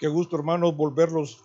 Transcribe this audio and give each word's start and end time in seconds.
Qué 0.00 0.08
gusto, 0.08 0.34
hermanos, 0.34 0.74
volverlos 0.74 1.44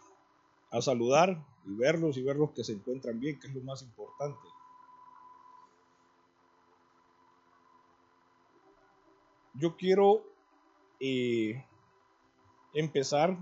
a 0.72 0.82
saludar 0.82 1.46
y 1.66 1.76
verlos 1.76 2.16
y 2.16 2.24
verlos 2.24 2.52
que 2.52 2.64
se 2.64 2.72
encuentran 2.72 3.20
bien, 3.20 3.38
que 3.38 3.48
es 3.48 3.54
lo 3.54 3.60
más 3.60 3.82
importante. 3.82 4.48
Yo 9.56 9.76
quiero 9.76 10.24
eh, 11.02 11.66
empezar 12.74 13.38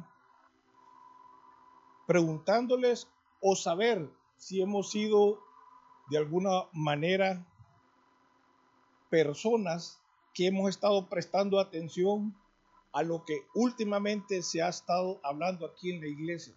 preguntándoles 2.07 3.07
o 3.39 3.55
saber 3.55 4.09
si 4.37 4.63
hemos 4.63 4.89
sido 4.89 5.43
de 6.09 6.17
alguna 6.17 6.63
manera 6.71 7.45
personas 9.11 10.01
que 10.33 10.47
hemos 10.47 10.71
estado 10.71 11.07
prestando 11.07 11.59
atención 11.59 12.35
a 12.93 13.01
lo 13.01 13.25
que 13.25 13.45
últimamente 13.55 14.43
se 14.43 14.61
ha 14.61 14.69
estado 14.69 15.19
hablando 15.23 15.65
aquí 15.65 15.91
en 15.91 15.99
la 15.99 16.07
iglesia. 16.07 16.53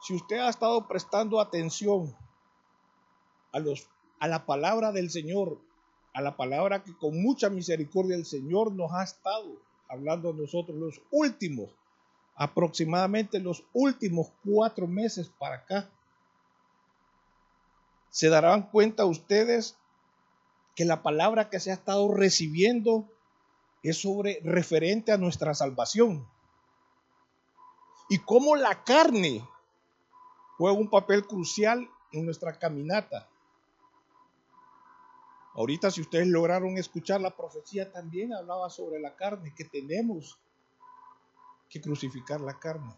Si 0.00 0.14
usted 0.14 0.38
ha 0.38 0.48
estado 0.48 0.88
prestando 0.88 1.40
atención 1.40 2.16
a, 3.52 3.58
los, 3.58 3.88
a 4.18 4.26
la 4.26 4.46
palabra 4.46 4.90
del 4.90 5.10
Señor, 5.10 5.58
a 6.14 6.22
la 6.22 6.36
palabra 6.36 6.82
que 6.82 6.96
con 6.96 7.20
mucha 7.20 7.50
misericordia 7.50 8.16
el 8.16 8.24
Señor 8.24 8.72
nos 8.72 8.92
ha 8.92 9.04
estado 9.04 9.60
hablando 9.88 10.30
a 10.30 10.34
nosotros 10.34 10.76
los 10.78 11.00
últimos, 11.10 11.70
aproximadamente 12.36 13.38
los 13.38 13.64
últimos 13.74 14.28
cuatro 14.44 14.86
meses 14.86 15.28
para 15.38 15.56
acá, 15.56 15.90
se 18.10 18.30
darán 18.30 18.62
cuenta 18.70 19.04
ustedes 19.04 19.76
que 20.74 20.86
la 20.86 21.02
palabra 21.02 21.50
que 21.50 21.60
se 21.60 21.70
ha 21.70 21.74
estado 21.74 22.14
recibiendo 22.14 23.10
es 23.90 24.00
sobre 24.00 24.40
referente 24.42 25.12
a 25.12 25.16
nuestra 25.16 25.54
salvación. 25.54 26.28
Y 28.08 28.18
cómo 28.18 28.56
la 28.56 28.82
carne 28.82 29.48
juega 30.56 30.76
un 30.76 30.90
papel 30.90 31.24
crucial 31.26 31.88
en 32.10 32.24
nuestra 32.24 32.58
caminata. 32.58 33.28
Ahorita 35.54 35.90
si 35.90 36.00
ustedes 36.00 36.26
lograron 36.26 36.78
escuchar 36.78 37.20
la 37.20 37.36
profecía 37.36 37.92
también 37.92 38.34
hablaba 38.34 38.70
sobre 38.70 39.00
la 39.00 39.14
carne, 39.14 39.54
que 39.54 39.64
tenemos 39.64 40.36
que 41.70 41.80
crucificar 41.80 42.40
la 42.40 42.58
carne. 42.58 42.94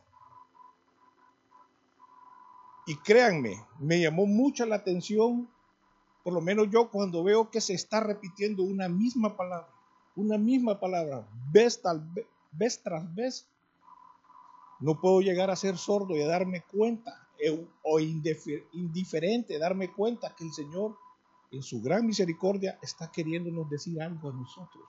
Y 2.87 2.97
créanme, 2.97 3.63
me 3.79 4.01
llamó 4.01 4.25
mucho 4.25 4.65
la 4.65 4.77
atención, 4.77 5.51
por 6.25 6.33
lo 6.33 6.41
menos 6.41 6.69
yo 6.71 6.91
cuando 6.91 7.23
veo 7.23 7.51
que 7.51 7.61
se 7.61 7.75
está 7.75 8.01
repitiendo 8.01 8.63
una 8.63 8.89
misma 8.89 9.37
palabra, 9.37 9.78
una 10.19 10.37
misma 10.37 10.81
palabra, 10.81 11.29
vez, 11.53 11.81
tal, 11.81 12.05
vez 12.51 12.83
tras 12.83 13.15
vez, 13.15 13.47
no 14.81 15.01
puedo 15.01 15.21
llegar 15.21 15.49
a 15.49 15.57
ser 15.57 15.79
sordo 15.79 16.17
y 16.17 16.23
a 16.23 16.27
darme 16.27 16.63
cuenta 16.63 17.29
eh, 17.39 17.69
o 17.85 18.01
indiferente, 18.01 19.59
darme 19.59 19.93
cuenta 19.93 20.35
que 20.35 20.45
el 20.45 20.53
Señor 20.53 20.97
en 21.53 21.63
su 21.63 21.81
gran 21.81 22.05
misericordia 22.05 22.81
está 22.83 23.13
queriéndonos 23.13 23.71
decir 23.71 24.03
algo 24.03 24.31
a 24.31 24.33
nosotros. 24.33 24.85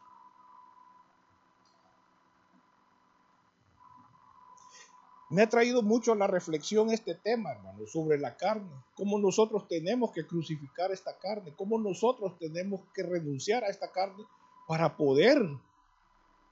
Me 5.30 5.44
ha 5.44 5.50
traído 5.50 5.84
mucho 5.84 6.12
a 6.12 6.16
la 6.16 6.26
reflexión 6.26 6.90
este 6.90 7.14
tema, 7.14 7.52
hermano, 7.52 7.86
sobre 7.86 8.18
la 8.18 8.36
carne, 8.36 8.72
cómo 8.96 9.20
nosotros 9.20 9.68
tenemos 9.68 10.12
que 10.12 10.26
crucificar 10.26 10.92
esta 10.92 11.20
carne, 11.20 11.54
cómo 11.56 11.78
nosotros 11.78 12.36
tenemos 12.40 12.82
que 12.96 13.04
renunciar 13.04 13.64
a 13.64 13.68
esta 13.68 13.92
carne 13.92 14.26
para 14.70 14.96
poder 14.98 15.42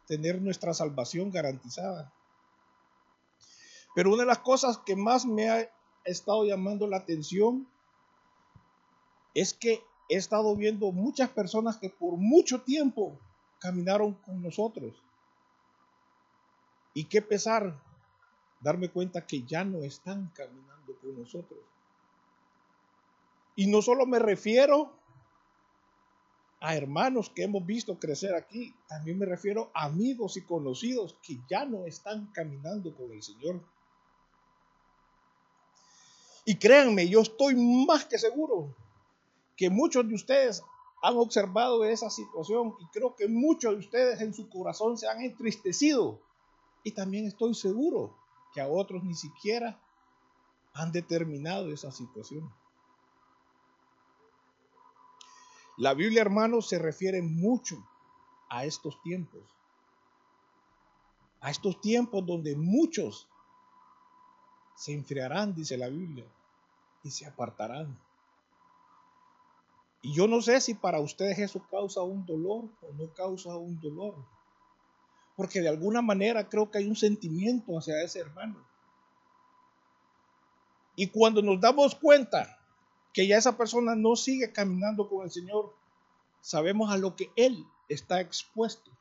tener 0.07 0.41
nuestra 0.41 0.73
salvación 0.73 1.29
garantizada. 1.29 2.11
Pero 3.93 4.09
una 4.09 4.23
de 4.23 4.25
las 4.25 4.39
cosas 4.39 4.79
que 4.79 4.95
más 4.95 5.27
me 5.27 5.51
ha 5.51 5.71
estado 6.03 6.43
llamando 6.43 6.87
la 6.87 6.97
atención 6.97 7.67
es 9.35 9.53
que 9.53 9.83
he 10.09 10.15
estado 10.15 10.55
viendo 10.55 10.91
muchas 10.91 11.29
personas 11.29 11.77
que 11.77 11.91
por 11.91 12.17
mucho 12.17 12.63
tiempo 12.63 13.19
caminaron 13.59 14.15
con 14.15 14.41
nosotros. 14.41 14.95
Y 16.95 17.03
qué 17.03 17.21
pesar 17.21 17.79
darme 18.61 18.89
cuenta 18.89 19.27
que 19.27 19.43
ya 19.43 19.63
no 19.63 19.83
están 19.83 20.31
caminando 20.33 20.95
con 21.03 21.19
nosotros. 21.19 21.59
Y 23.55 23.67
no 23.67 23.83
solo 23.83 24.07
me 24.07 24.17
refiero 24.17 24.96
a 26.59 26.75
hermanos 26.75 27.29
que 27.29 27.43
hemos 27.43 27.65
visto 27.65 27.99
crecer 27.99 28.33
aquí, 28.33 28.73
también 28.87 29.19
me 29.19 29.25
refiero 29.25 29.69
a 29.73 29.85
amigos 29.85 30.37
y 30.37 30.41
conocidos 30.41 31.15
que 31.21 31.37
ya 31.49 31.65
no 31.65 31.85
están 31.85 32.31
caminando 32.33 32.95
con 32.95 33.11
el 33.11 33.21
Señor. 33.21 33.61
Y 36.45 36.55
créanme, 36.55 37.07
yo 37.07 37.21
estoy 37.21 37.55
más 37.85 38.05
que 38.05 38.17
seguro 38.17 38.73
que 39.55 39.69
muchos 39.69 40.07
de 40.07 40.15
ustedes 40.15 40.63
han 41.03 41.17
observado 41.17 41.85
esa 41.85 42.09
situación 42.09 42.73
y 42.79 42.87
creo 42.87 43.15
que 43.15 43.27
muchos 43.27 43.73
de 43.73 43.79
ustedes 43.79 44.21
en 44.21 44.33
su 44.33 44.49
corazón 44.49 44.97
se 44.97 45.07
han 45.07 45.21
entristecido. 45.21 46.19
Y 46.83 46.91
también 46.91 47.25
estoy 47.25 47.53
seguro 47.53 48.15
que 48.53 48.61
a 48.61 48.67
otros 48.67 49.03
ni 49.03 49.13
siquiera 49.13 49.79
han 50.73 50.91
determinado 50.91 51.71
esa 51.71 51.91
situación. 51.91 52.49
La 55.77 55.93
Biblia, 55.93 56.21
hermanos, 56.21 56.67
se 56.67 56.79
refiere 56.79 57.21
mucho 57.21 57.77
a 58.49 58.65
estos 58.65 59.01
tiempos. 59.03 59.41
A 61.39 61.51
estos 61.51 61.79
tiempos 61.79 62.25
donde 62.25 62.55
muchos 62.55 63.27
se 64.75 64.93
enfriarán, 64.93 65.53
dice 65.53 65.77
la 65.77 65.87
Biblia, 65.87 66.25
y 67.03 67.11
se 67.11 67.25
apartarán. 67.25 67.97
Y 70.01 70.13
yo 70.13 70.27
no 70.27 70.41
sé 70.41 70.59
si 70.61 70.73
para 70.73 70.99
ustedes 70.99 71.39
eso 71.39 71.65
causa 71.69 72.01
un 72.01 72.25
dolor 72.25 72.65
o 72.81 72.93
no 72.93 73.13
causa 73.13 73.55
un 73.55 73.79
dolor 73.79 74.15
porque 75.37 75.61
de 75.61 75.69
alguna 75.69 76.01
manera 76.01 76.49
creo 76.49 76.69
que 76.69 76.79
hay 76.79 76.87
un 76.87 76.95
sentimiento 76.95 77.77
hacia 77.77 78.01
ese 78.01 78.19
hermano. 78.19 78.57
Y 80.95 81.07
cuando 81.09 81.43
nos 81.43 81.61
damos 81.61 81.93
cuenta 81.93 82.56
que 83.17 83.25
ya 83.25 83.35
esa 83.35 83.57
persona 83.57 83.95
no 83.95 84.15
sigue 84.15 84.53
caminando 84.53 85.09
con 85.09 85.23
el 85.23 85.31
Señor, 85.31 85.75
sabemos 86.39 86.91
a 86.91 86.97
lo 86.97 87.15
que 87.15 87.31
Él 87.35 87.65
está 87.89 88.21
expuesto. 88.21 88.91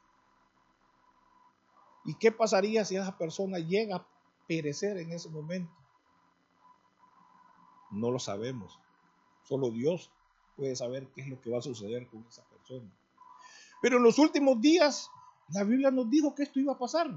¿Y 2.07 2.15
qué 2.15 2.33
pasaría 2.33 2.87
si 2.87 2.97
esa 2.97 3.19
persona 3.19 3.59
llega 3.59 3.97
a 3.97 4.07
perecer 4.47 4.97
en 4.97 5.13
ese 5.13 5.29
momento? 5.29 5.71
No 7.91 8.11
lo 8.11 8.19
sabemos. 8.19 8.79
Solo 9.43 9.69
Dios 9.71 10.11
puede 10.57 10.75
saber 10.77 11.09
qué 11.09 11.21
es 11.21 11.29
lo 11.29 11.39
que 11.43 11.51
va 11.51 11.59
a 11.59 11.63
suceder 11.63 12.07
con 12.07 12.25
esa 12.27 12.43
persona. 12.45 12.91
Pero 13.83 13.99
en 13.99 14.03
los 14.03 14.19
últimos 14.19 14.59
días 14.63 15.11
la 15.51 15.63
Biblia 15.63 15.91
nos 15.91 16.09
dijo 16.09 16.35
que 16.35 16.45
esto 16.45 16.59
iba 16.59 16.73
a 16.73 16.79
pasar. 16.79 17.11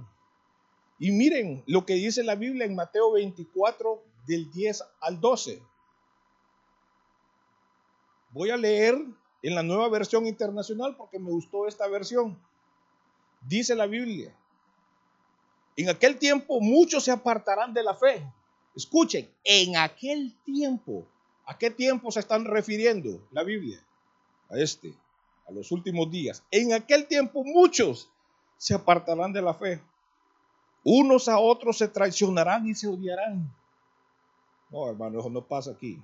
Y 0.98 1.14
miren 1.14 1.64
lo 1.66 1.86
que 1.86 1.94
dice 1.94 2.24
la 2.24 2.36
Biblia 2.36 2.66
en 2.66 2.76
Mateo 2.76 3.14
24 3.14 4.04
del 4.28 4.52
10 4.52 4.84
al 5.00 5.22
12. 5.22 5.64
Voy 8.32 8.50
a 8.52 8.58
leer 8.58 8.96
en 9.42 9.56
la 9.56 9.64
nueva 9.64 9.90
versión 9.90 10.28
internacional 10.28 10.96
porque 10.96 11.20
me 11.20 11.32
gustó 11.32 11.68
esta 11.68 11.88
versión. 11.88 12.38
Dice 13.42 13.76
la 13.76 13.88
Biblia, 13.88 14.36
en 15.78 15.90
aquel 15.90 16.18
tiempo 16.18 16.60
muchos 16.60 17.06
se 17.06 17.12
apartarán 17.12 17.74
de 17.74 17.84
la 17.84 17.96
fe. 17.96 18.22
Escuchen, 18.76 19.30
en 19.44 19.78
aquel 19.78 20.36
tiempo, 20.44 21.06
¿a 21.46 21.58
qué 21.58 21.72
tiempo 21.72 22.12
se 22.12 22.20
están 22.20 22.46
refiriendo 22.46 23.22
la 23.32 23.44
Biblia? 23.44 23.82
A 24.50 24.58
este, 24.60 24.94
a 25.48 25.52
los 25.52 25.72
últimos 25.72 26.12
días. 26.12 26.44
En 26.52 26.74
aquel 26.74 27.08
tiempo 27.08 27.44
muchos 27.44 28.10
se 28.58 28.74
apartarán 28.74 29.32
de 29.32 29.42
la 29.42 29.54
fe. 29.54 29.82
Unos 30.84 31.28
a 31.28 31.40
otros 31.40 31.78
se 31.78 31.88
traicionarán 31.88 32.68
y 32.68 32.75
se 32.75 32.88
odiarán. 32.88 33.50
No, 34.70 34.88
hermano, 34.88 35.20
eso 35.20 35.30
no 35.30 35.42
pasa 35.44 35.72
aquí. 35.72 36.00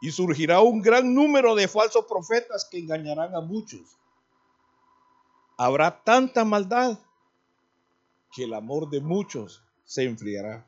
Y 0.00 0.10
surgirá 0.12 0.60
un 0.60 0.80
gran 0.80 1.14
número 1.14 1.54
de 1.54 1.68
falsos 1.68 2.04
profetas 2.06 2.68
que 2.70 2.78
engañarán 2.78 3.34
a 3.34 3.40
muchos. 3.40 3.96
Habrá 5.56 6.02
tanta 6.02 6.44
maldad 6.44 6.98
que 8.32 8.44
el 8.44 8.54
amor 8.54 8.88
de 8.88 9.00
muchos 9.00 9.62
se 9.84 10.04
enfriará. 10.04 10.66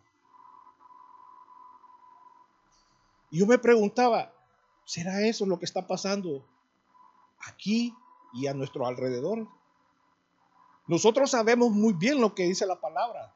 Y 3.30 3.38
yo 3.38 3.46
me 3.46 3.58
preguntaba, 3.58 4.32
¿será 4.84 5.20
eso 5.22 5.46
lo 5.46 5.58
que 5.58 5.64
está 5.64 5.86
pasando 5.86 6.44
aquí 7.46 7.94
y 8.32 8.48
a 8.48 8.54
nuestro 8.54 8.86
alrededor? 8.86 9.46
Nosotros 10.88 11.30
sabemos 11.30 11.70
muy 11.70 11.92
bien 11.92 12.20
lo 12.20 12.34
que 12.34 12.42
dice 12.42 12.66
la 12.66 12.80
palabra 12.80 13.32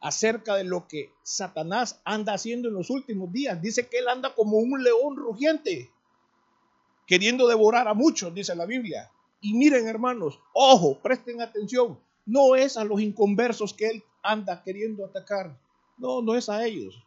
acerca 0.00 0.56
de 0.56 0.64
lo 0.64 0.88
que 0.88 1.12
Satanás 1.22 2.00
anda 2.04 2.34
haciendo 2.34 2.68
en 2.68 2.74
los 2.74 2.90
últimos 2.90 3.32
días. 3.32 3.60
Dice 3.60 3.88
que 3.88 3.98
él 3.98 4.08
anda 4.08 4.34
como 4.34 4.56
un 4.56 4.82
león 4.82 5.16
rugiente, 5.16 5.90
queriendo 7.06 7.46
devorar 7.46 7.86
a 7.88 7.94
muchos, 7.94 8.34
dice 8.34 8.54
la 8.54 8.66
Biblia. 8.66 9.10
Y 9.40 9.54
miren, 9.54 9.86
hermanos, 9.86 10.40
ojo, 10.52 11.00
presten 11.00 11.40
atención. 11.40 11.98
no 12.26 12.54
es 12.54 12.76
a 12.76 12.84
los 12.84 13.00
inconversos 13.00 13.74
que 13.74 13.88
él 13.88 14.04
anda 14.22 14.62
queriendo 14.62 15.04
atacar. 15.04 15.58
No, 15.96 16.22
no 16.22 16.34
es 16.34 16.48
a 16.48 16.64
ellos. 16.64 17.02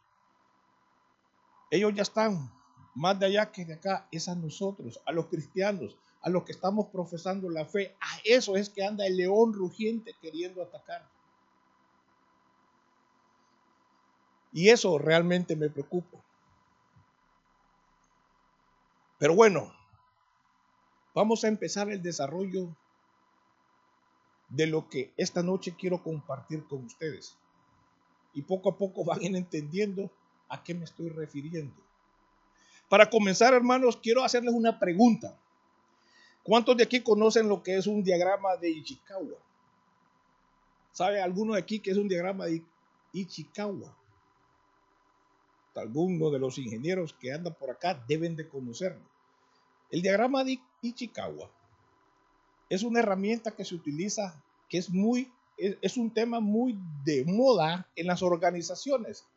Ellos 1.71 1.93
ya 1.95 2.01
están 2.03 2.51
más 2.95 3.19
de 3.19 3.27
allá 3.27 3.51
que 3.51 3.65
de 3.65 3.75
acá. 3.75 4.07
Es 4.11 4.27
a 4.27 4.35
nosotros, 4.35 4.99
a 5.05 5.11
los 5.11 5.27
cristianos, 5.27 5.97
a 6.21 6.29
los 6.29 6.43
que 6.43 6.51
estamos 6.51 6.87
profesando 6.87 7.49
la 7.49 7.65
fe. 7.65 7.95
A 8.01 8.19
eso 8.25 8.55
es 8.55 8.69
que 8.69 8.83
anda 8.83 9.05
el 9.05 9.17
león 9.17 9.53
rugiente 9.53 10.13
queriendo 10.21 10.61
atacar. 10.61 11.07
Y 14.53 14.69
eso 14.69 14.99
realmente 14.99 15.55
me 15.55 15.69
preocupa. 15.69 16.19
Pero 19.17 19.35
bueno, 19.35 19.73
vamos 21.15 21.43
a 21.43 21.47
empezar 21.47 21.89
el 21.89 22.01
desarrollo 22.01 22.67
de 24.49 24.67
lo 24.67 24.87
que 24.89 25.11
esta 25.17 25.41
noche 25.41 25.75
quiero 25.77 26.03
compartir 26.03 26.65
con 26.67 26.85
ustedes. 26.85 27.35
Y 28.33 28.43
poco 28.43 28.69
a 28.69 28.77
poco 28.77 29.03
van 29.03 29.23
entendiendo 29.35 30.11
a 30.49 30.63
qué 30.63 30.75
me 30.75 30.85
estoy 30.85 31.09
refiriendo. 31.09 31.73
Para 32.89 33.09
comenzar, 33.09 33.53
hermanos, 33.55 33.97
quiero 33.97 34.23
hacerles 34.23 34.53
una 34.53 34.77
pregunta. 34.77 35.35
¿Cuántos 36.43 36.77
de 36.77 36.83
aquí 36.83 37.01
conocen 37.01 37.47
lo 37.47 37.63
que 37.63 37.77
es 37.77 37.87
un 37.87 38.03
diagrama 38.03 38.55
de 38.57 38.69
Ichikawa? 38.69 39.37
¿Sabe 40.91 41.21
alguno 41.21 41.53
de 41.53 41.59
aquí 41.59 41.79
que 41.79 41.89
es 41.89 41.97
un 41.97 42.07
diagrama 42.07 42.45
de 42.45 42.61
Ichikawa? 43.13 43.95
Algunos 45.75 46.31
de 46.31 46.39
los 46.39 46.57
ingenieros 46.57 47.13
que 47.13 47.33
andan 47.33 47.55
por 47.55 47.71
acá 47.71 48.03
deben 48.07 48.35
de 48.35 48.47
conocerlo. 48.47 49.03
El 49.89 50.01
diagrama 50.01 50.43
de 50.43 50.59
Ichikawa 50.81 51.49
es 52.69 52.83
una 52.83 52.99
herramienta 52.99 53.51
que 53.51 53.65
se 53.65 53.75
utiliza, 53.75 54.41
que 54.69 54.77
es 54.79 54.89
muy, 54.89 55.31
es, 55.57 55.97
un 55.97 56.11
tema 56.11 56.39
muy 56.39 56.77
de 57.03 57.23
moda 57.25 57.87
en 57.95 58.07
las 58.07 58.23
organizaciones. 58.23 59.27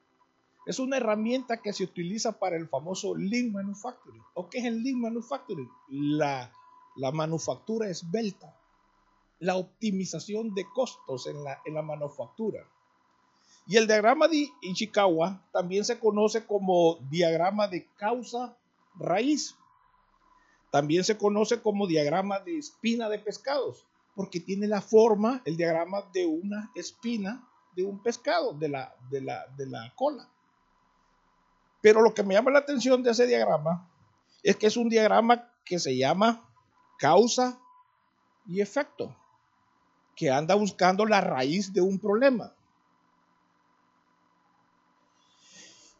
Es 0.67 0.79
una 0.79 0.97
herramienta 0.97 1.59
que 1.59 1.73
se 1.73 1.85
utiliza 1.85 2.39
para 2.39 2.57
el 2.57 2.69
famoso 2.69 3.15
Lean 3.15 3.53
Manufacturing. 3.53 4.23
¿O 4.35 4.49
qué 4.49 4.59
es 4.59 4.65
el 4.65 4.83
Lean 4.83 5.01
Manufacturing? 5.01 5.69
La, 5.89 6.51
la 6.97 7.13
manufactura 7.13 7.89
esbelta, 7.89 8.59
la 9.39 9.57
optimización 9.57 10.55
de 10.55 10.65
costos 10.75 11.27
en 11.27 11.45
la, 11.45 11.61
en 11.67 11.75
la 11.75 11.83
manufactura. 11.83 12.67
Y 13.67 13.77
el 13.77 13.87
diagrama 13.87 14.29
de 14.29 14.49
Ichikawa 14.63 15.43
también 15.53 15.85
se 15.85 15.99
conoce 15.99 16.47
como 16.47 16.99
diagrama 17.11 17.67
de 17.67 17.87
causa-raíz. 17.97 19.57
También 20.71 21.03
se 21.03 21.19
conoce 21.19 21.61
como 21.61 21.87
diagrama 21.87 22.39
de 22.41 22.59
espina 22.59 23.09
de 23.09 23.19
pescados, 23.19 23.85
porque 24.15 24.39
tiene 24.39 24.69
la 24.69 24.81
forma, 24.81 25.43
el 25.45 25.57
diagrama 25.57 26.03
de 26.13 26.27
una 26.27 26.71
espina 26.77 27.49
de 27.75 27.83
un 27.83 28.03
pescado, 28.03 28.53
de 28.53 28.69
la, 28.69 28.95
de 29.11 29.21
la, 29.21 29.47
de 29.57 29.67
la 29.67 29.93
cola. 29.97 30.29
Pero 31.81 32.03
lo 32.03 32.15
que 32.15 32.23
me 32.23 32.35
llama 32.35 32.51
la 32.51 32.61
atención 32.61 33.03
de 33.03 33.11
ese 33.11 33.27
diagrama 33.27 33.89
es 34.43 34.57
que 34.57 34.67
es 34.69 34.77
un 34.77 34.89
diagrama 34.89 35.51
que 35.65 35.79
se 35.79 35.97
llama 35.97 36.49
causa 36.99 37.59
y 38.47 38.61
efecto, 38.61 39.15
que 40.15 40.31
anda 40.31 40.55
buscando 40.55 41.05
la 41.05 41.21
raíz 41.21 41.73
de 41.73 41.81
un 41.81 41.99
problema. 41.99 42.55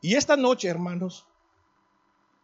Y 0.01 0.15
esta 0.15 0.37
noche, 0.37 0.69
hermanos, 0.69 1.27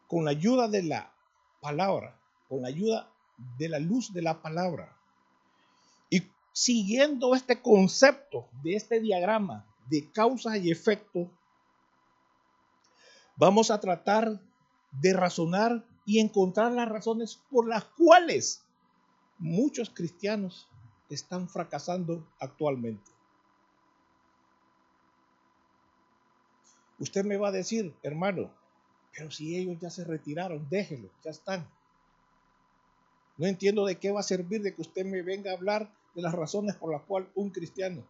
con 0.09 0.25
la 0.25 0.31
ayuda 0.33 0.69
de 0.69 0.83
la 0.83 1.13
palabra, 1.61 2.19
con 2.49 2.63
la 2.63 2.69
ayuda 2.69 3.11
de 3.59 3.69
la 3.69 3.79
luz 3.79 4.13
de 4.13 4.23
la 4.23 4.43
palabra, 4.43 4.97
y 6.11 6.23
siguiendo 6.53 7.35
este 7.35 7.61
concepto 7.61 8.49
de 8.63 8.75
este 8.75 9.01
diagrama 9.01 9.65
de 9.89 10.11
causa 10.11 10.57
y 10.59 10.71
efecto, 10.71 11.31
vamos 13.37 13.71
a 13.71 13.81
tratar 13.81 14.41
de 14.91 15.13
razonar 15.13 15.85
y 16.05 16.19
encontrar 16.19 16.73
las 16.73 16.89
razones 16.89 17.41
por 17.51 17.69
las 17.69 17.85
cuales 17.85 18.65
muchos 19.39 19.91
cristianos 19.91 20.69
están 21.09 21.49
fracasando 21.49 22.27
actualmente. 22.41 23.12
Usted 27.03 27.25
me 27.25 27.37
va 27.37 27.49
a 27.49 27.51
decir, 27.51 27.93
hermano, 28.05 28.49
pero 29.13 29.29
si 29.33 29.57
ellos 29.57 29.77
ya 29.81 29.91
se 29.91 30.05
retiraron, 30.05 30.69
déjelo, 30.71 31.09
ya 31.25 31.33
están. 31.33 31.69
No 33.37 33.49
entiendo 33.49 33.85
de 33.85 33.97
qué 33.97 34.13
va 34.13 34.21
a 34.21 34.23
servir 34.23 34.63
de 34.63 34.73
que 34.73 34.83
usted 34.83 35.05
me 35.05 35.21
venga 35.23 35.51
a 35.51 35.55
hablar 35.55 35.93
de 36.15 36.23
las 36.23 36.33
razones 36.33 36.77
por 36.77 36.93
las 36.93 37.03
cuales 37.03 37.29
un 37.35 37.51
cristiano. 37.51 38.05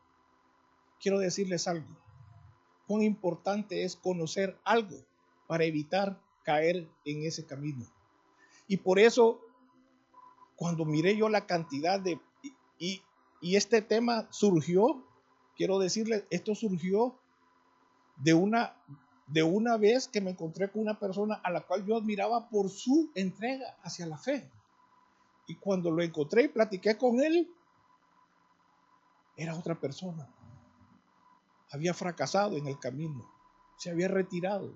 Quiero 1.01 1.19
decirles 1.19 1.67
algo. 1.69 1.87
Cuán 2.87 3.03
importante 3.03 3.83
es 3.83 3.97
conocer 3.97 4.59
algo 4.63 4.99
para 5.47 5.65
evitar 5.65 6.21
caer 6.43 6.87
en 7.07 7.25
ese 7.25 7.47
camino. 7.47 7.87
Y 8.69 8.77
por 8.77 8.99
eso, 8.99 9.41
cuando 10.55 10.85
miré 10.85 11.17
yo 11.17 11.31
la 11.31 11.47
cantidad 11.47 11.99
de... 11.99 12.21
Y, 12.79 13.01
y 13.41 13.57
este 13.57 13.81
tema 13.81 14.29
surgió, 14.31 15.03
quiero 15.57 15.79
decirles, 15.79 16.25
esto 16.29 16.55
surgió 16.55 17.17
de 18.17 18.35
una, 18.35 18.75
de 19.27 19.43
una 19.43 19.77
vez 19.77 20.09
que 20.09 20.21
me 20.21 20.31
encontré 20.31 20.71
con 20.71 20.83
una 20.83 20.99
persona 20.99 21.41
a 21.43 21.51
la 21.51 21.63
cual 21.63 21.85
yo 21.87 21.97
admiraba 21.97 22.49
por 22.49 22.71
su 22.71 23.11
entrega 23.15 23.77
hacia 23.83 24.07
la 24.07 24.19
fe. 24.19 24.51
Y 25.47 25.57
cuando 25.57 25.91
lo 25.91 26.03
encontré 26.03 26.45
y 26.45 26.49
platiqué 26.49 26.97
con 26.97 27.21
él, 27.21 27.49
era 29.37 29.57
otra 29.57 29.79
persona. 29.79 30.29
Había 31.71 31.95
fracasado 31.95 32.57
en 32.57 32.67
el 32.67 32.79
camino, 32.79 33.29
se 33.77 33.91
había 33.91 34.09
retirado. 34.09 34.73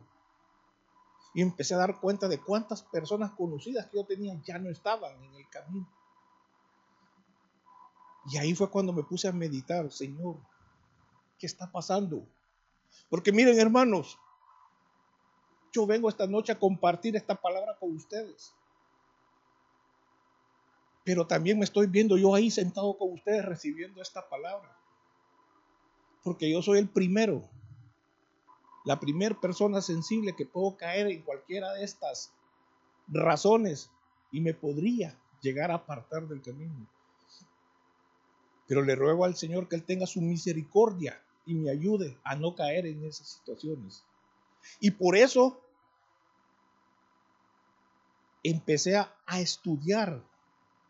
Y 1.35 1.43
empecé 1.43 1.75
a 1.75 1.79
dar 1.79 2.01
cuenta 2.01 2.29
de 2.29 2.41
cuántas 2.41 2.83
personas 2.83 3.33
conocidas 3.33 3.87
que 3.87 3.99
yo 3.99 4.07
tenía 4.07 4.41
ya 4.43 4.59
no 4.59 4.71
estaban 4.71 5.23
en 5.23 5.35
el 5.35 5.49
camino. 5.51 5.87
Y 8.29 8.39
ahí 8.39 8.55
fue 8.55 8.71
cuando 8.71 8.93
me 8.93 9.05
puse 9.05 9.29
a 9.29 9.33
meditar, 9.33 9.93
Señor, 9.93 10.37
¿qué 11.39 11.47
está 11.47 11.71
pasando? 11.71 12.27
Porque 13.09 13.33
miren, 13.33 13.59
hermanos, 13.59 14.19
yo 15.73 15.87
vengo 15.87 16.09
esta 16.09 16.27
noche 16.27 16.53
a 16.53 16.59
compartir 16.59 17.17
esta 17.17 17.35
palabra 17.35 17.77
con 17.79 17.95
ustedes. 17.95 18.55
Pero 21.05 21.27
también 21.27 21.59
me 21.59 21.65
estoy 21.65 21.87
viendo 21.87 22.17
yo 22.17 22.35
ahí 22.35 22.51
sentado 22.51 22.97
con 22.99 23.13
ustedes 23.13 23.45
recibiendo 23.45 24.03
esta 24.03 24.29
palabra. 24.29 24.77
Porque 26.25 26.51
yo 26.51 26.63
soy 26.63 26.79
el 26.79 26.89
primero, 26.89 27.49
la 28.85 28.99
primera 28.99 29.39
persona 29.41 29.81
sensible 29.81 30.35
que 30.35 30.47
puedo 30.47 30.77
caer 30.77 31.09
en 31.09 31.23
cualquiera 31.23 31.73
de 31.75 31.85
estas 31.85 32.33
razones 33.09 33.91
y 34.33 34.41
me 34.41 34.55
podría 34.55 35.17
llegar 35.41 35.71
a 35.71 35.75
apartar 35.75 36.27
del 36.27 36.43
camino. 36.43 36.89
Pero 38.67 38.83
le 38.83 38.97
ruego 38.97 39.25
al 39.25 39.37
Señor 39.37 39.69
que 39.69 39.77
Él 39.77 39.85
tenga 39.85 40.07
su 40.07 40.21
misericordia 40.21 41.23
y 41.47 41.55
me 41.55 41.71
ayude 41.71 42.19
a 42.25 42.35
no 42.35 42.55
caer 42.55 42.87
en 42.87 43.05
esas 43.05 43.29
situaciones. 43.29 44.05
Y 44.81 44.91
por 44.91 45.17
eso 45.17 45.61
empecé 48.43 48.97
a, 48.97 49.13
estudiar 49.39 50.23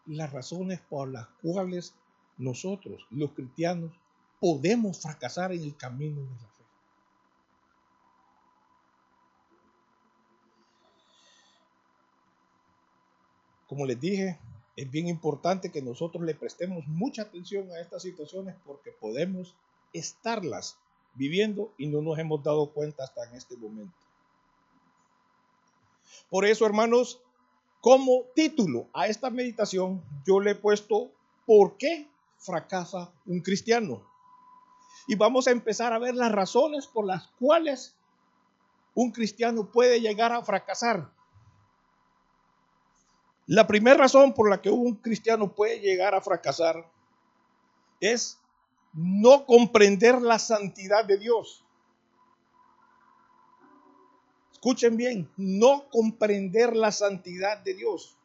las 0.07 0.33
razones 0.33 0.81
por 0.81 1.09
las 1.09 1.27
cuales 1.43 1.95
nosotros, 2.39 3.07
los 3.11 3.33
cristianos, 3.33 3.93
podemos 4.41 5.01
fracasar 5.01 5.53
en 5.53 5.63
el 5.63 5.77
camino 5.77 6.21
de 6.21 6.27
la 6.27 6.49
fe. 6.49 6.65
Como 13.69 13.87
les 13.87 13.99
dije, 13.99 14.39
es 14.77 14.91
bien 14.91 15.09
importante 15.09 15.71
que 15.71 15.83
nosotros 15.83 16.23
le 16.25 16.35
prestemos 16.35 16.87
mucha 16.87 17.23
atención 17.23 17.71
a 17.73 17.81
estas 17.81 18.03
situaciones 18.03 18.55
porque 18.65 18.93
podemos 18.93 19.55
estarlas 19.99 20.77
viviendo 21.15 21.73
y 21.79 21.87
no 21.87 22.03
nos 22.03 22.19
hemos 22.19 22.43
dado 22.43 22.71
cuenta 22.71 23.05
hasta 23.05 23.25
en 23.29 23.37
este 23.37 23.57
momento. 23.57 23.95
Por 26.31 26.45
eso, 26.45 26.67
hermanos, 26.67 27.21
como 27.81 28.23
título 28.35 28.89
a 28.93 29.07
esta 29.07 29.31
meditación, 29.31 30.03
yo 30.27 30.41
le 30.41 30.53
he 30.53 30.55
puesto 30.55 31.11
¿Por 31.47 31.77
qué 31.77 32.09
fracasa 32.39 33.13
un 33.25 33.41
cristiano? 33.41 34.03
Y 35.07 35.15
vamos 35.15 35.47
a 35.47 35.53
empezar 35.53 35.93
a 35.93 35.99
ver 35.99 36.15
las 36.17 36.33
razones 36.33 36.89
por 36.89 37.07
las 37.07 37.29
cuales 37.39 37.95
un 38.95 39.13
cristiano 39.13 39.71
puede 39.71 40.01
llegar 40.01 40.33
a 40.33 40.43
fracasar. 40.43 41.09
La 43.47 43.69
primera 43.69 43.97
razón 43.97 44.35
por 44.35 44.51
la 44.51 44.61
que 44.61 44.71
un 44.71 44.97
cristiano 44.97 45.53
puede 45.53 45.79
llegar 45.79 46.17
a 46.17 46.21
fracasar 46.21 46.85
es 48.01 48.41
no 48.97 49.45
comprender 49.45 50.23
la 50.23 50.39
santidad 50.39 51.05
de 51.05 51.19
Dios. 51.19 51.63
Escuchen 54.53 54.97
bien, 54.97 55.31
no 55.37 55.89
comprender 55.91 56.75
la 56.75 56.91
santidad 56.91 57.59
de 57.59 57.75
Dios. 57.75 58.17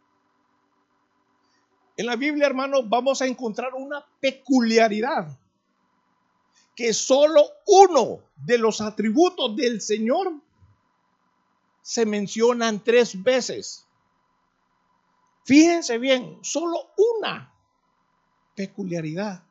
En 1.98 2.06
la 2.06 2.16
Biblia, 2.16 2.48
hermanos, 2.48 2.88
vamos 2.88 3.22
a 3.22 3.28
encontrar 3.28 3.74
una 3.74 4.04
peculiaridad 4.22 5.38
que 6.74 6.94
solo 6.94 7.44
uno 7.68 8.22
de 8.38 8.58
los 8.58 8.80
atributos 8.80 9.56
del 9.58 9.82
Señor 9.82 10.34
se 11.82 12.06
mencionan 12.06 12.82
tres 12.82 13.22
veces. 13.22 13.86
Fíjense 15.44 15.98
bien, 15.98 16.40
solo 16.42 16.92
una 16.96 17.54
peculiaridad 18.56 19.44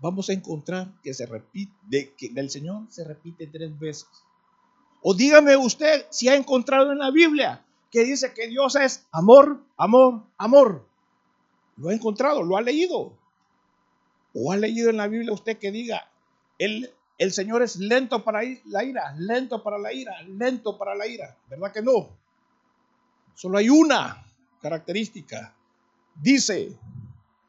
vamos 0.00 0.30
a 0.30 0.32
encontrar 0.32 0.88
que 1.02 1.14
se 1.14 1.26
repite, 1.26 2.14
que 2.16 2.30
del 2.30 2.50
Señor 2.50 2.86
se 2.90 3.04
repite 3.04 3.46
tres 3.46 3.78
veces. 3.78 4.08
O 5.02 5.14
dígame 5.14 5.56
usted 5.56 6.06
si 6.10 6.28
ha 6.28 6.36
encontrado 6.36 6.92
en 6.92 6.98
la 6.98 7.10
Biblia 7.10 7.64
que 7.90 8.04
dice 8.04 8.32
que 8.32 8.48
Dios 8.48 8.76
es 8.76 9.06
amor, 9.10 9.60
amor, 9.76 10.22
amor. 10.38 10.86
¿Lo 11.76 11.88
ha 11.88 11.94
encontrado? 11.94 12.42
¿Lo 12.42 12.56
ha 12.56 12.62
leído? 12.62 13.12
¿O 14.34 14.52
ha 14.52 14.56
leído 14.56 14.90
en 14.90 14.96
la 14.96 15.08
Biblia 15.08 15.32
usted 15.32 15.58
que 15.58 15.72
diga, 15.72 16.08
el, 16.58 16.92
el 17.18 17.32
Señor 17.32 17.62
es 17.62 17.76
lento 17.76 18.22
para 18.22 18.42
la 18.66 18.84
ira, 18.84 19.14
lento 19.18 19.62
para 19.62 19.78
la 19.78 19.92
ira, 19.92 20.22
lento 20.22 20.78
para 20.78 20.94
la 20.94 21.06
ira? 21.06 21.36
¿Verdad 21.48 21.72
que 21.72 21.82
no? 21.82 22.10
Solo 23.34 23.58
hay 23.58 23.70
una 23.70 24.24
característica. 24.60 25.54
Dice, 26.14 26.76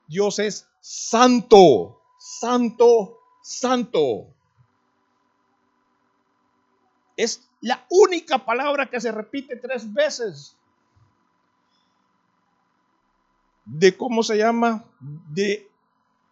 Dios 0.08 0.40
es 0.40 0.68
santo, 0.80 2.01
santo, 2.22 3.20
santo. 3.42 4.28
Es 7.18 7.50
la 7.62 7.84
única 7.90 8.46
palabra 8.46 8.88
que 8.88 9.02
se 9.02 9.12
repite 9.12 9.56
tres 9.56 9.92
veces. 9.92 10.56
De 13.66 13.98
cómo 13.98 14.22
se 14.22 14.38
llama, 14.38 14.86
de 15.00 15.68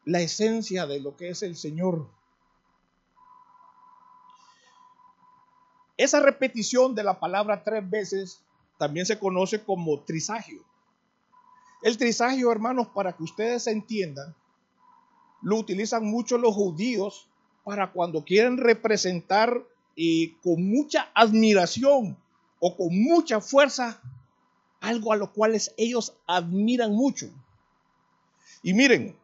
la 0.06 0.22
esencia 0.22 0.86
de 0.86 1.00
lo 1.00 1.18
que 1.18 1.30
es 1.30 1.42
el 1.42 1.56
Señor. 1.56 2.08
Esa 5.98 6.20
repetición 6.20 6.94
de 6.94 7.04
la 7.04 7.20
palabra 7.20 7.64
tres 7.64 7.90
veces 7.90 8.44
también 8.78 9.08
se 9.08 9.18
conoce 9.18 9.64
como 9.64 10.02
trisagio. 10.02 10.64
El 11.82 11.98
trisagio, 11.98 12.52
hermanos, 12.52 12.90
para 12.90 13.14
que 13.14 13.24
ustedes 13.24 13.66
entiendan, 13.68 14.36
lo 15.42 15.58
utilizan 15.58 16.06
mucho 16.06 16.38
los 16.38 16.54
judíos 16.54 17.28
para 17.64 17.92
cuando 17.92 18.24
quieren 18.24 18.58
representar 18.58 19.64
y 19.96 20.32
con 20.36 20.64
mucha 20.70 21.10
admiración 21.14 22.18
o 22.60 22.76
con 22.76 23.02
mucha 23.02 23.42
fuerza 23.42 24.02
algo 24.82 25.14
a 25.14 25.18
lo 25.18 25.32
cual 25.34 25.60
ellos 25.78 26.14
admiran 26.26 26.94
mucho. 26.94 27.30
Y 28.64 28.74
miren, 28.74 29.16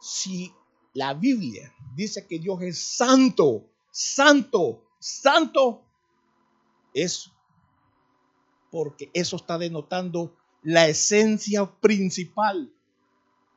si 0.00 0.52
la 0.94 1.14
Biblia 1.14 1.72
dice 1.94 2.26
que 2.26 2.38
Dios 2.38 2.60
es 2.62 2.78
santo, 2.78 3.64
santo, 3.90 4.82
santo, 4.98 5.82
es 6.94 7.30
porque 8.70 9.10
eso 9.12 9.36
está 9.36 9.58
denotando 9.58 10.34
la 10.62 10.88
esencia 10.88 11.66
principal 11.66 12.70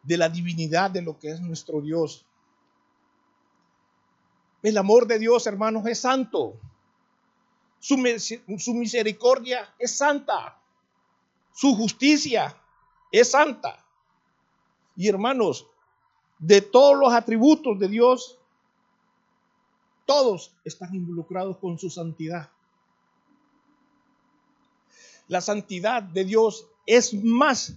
de 0.04 0.18
la 0.18 0.30
divinidad 0.30 0.92
de 0.92 1.02
lo 1.02 1.18
que 1.20 1.32
es 1.32 1.42
nuestro 1.42 1.82
Dios. 1.82 2.26
El 4.62 4.78
amor 4.78 5.08
de 5.08 5.20
Dios, 5.20 5.46
hermanos, 5.48 5.86
es 5.88 6.00
santo. 6.00 6.58
Su, 7.80 7.98
misericordia 7.98 9.74
es 9.78 9.98
santa. 9.98 10.58
Su 11.54 11.76
justicia 11.76 12.56
es 13.12 13.32
santa. 13.32 13.86
Y 14.96 15.10
hermanos, 15.10 15.68
de 16.40 16.62
todos 16.62 16.98
los 16.98 17.14
atributos 17.14 17.78
de 17.78 17.90
Dios, 17.90 18.38
todos 20.06 20.54
están 20.64 20.96
involucrados 20.96 21.58
con 21.58 21.78
su 21.78 21.90
santidad. 21.90 22.50
La 25.28 25.42
santidad 25.42 26.04
de 26.04 26.24
Dios 26.24 26.68
es 26.86 27.14
más 27.14 27.74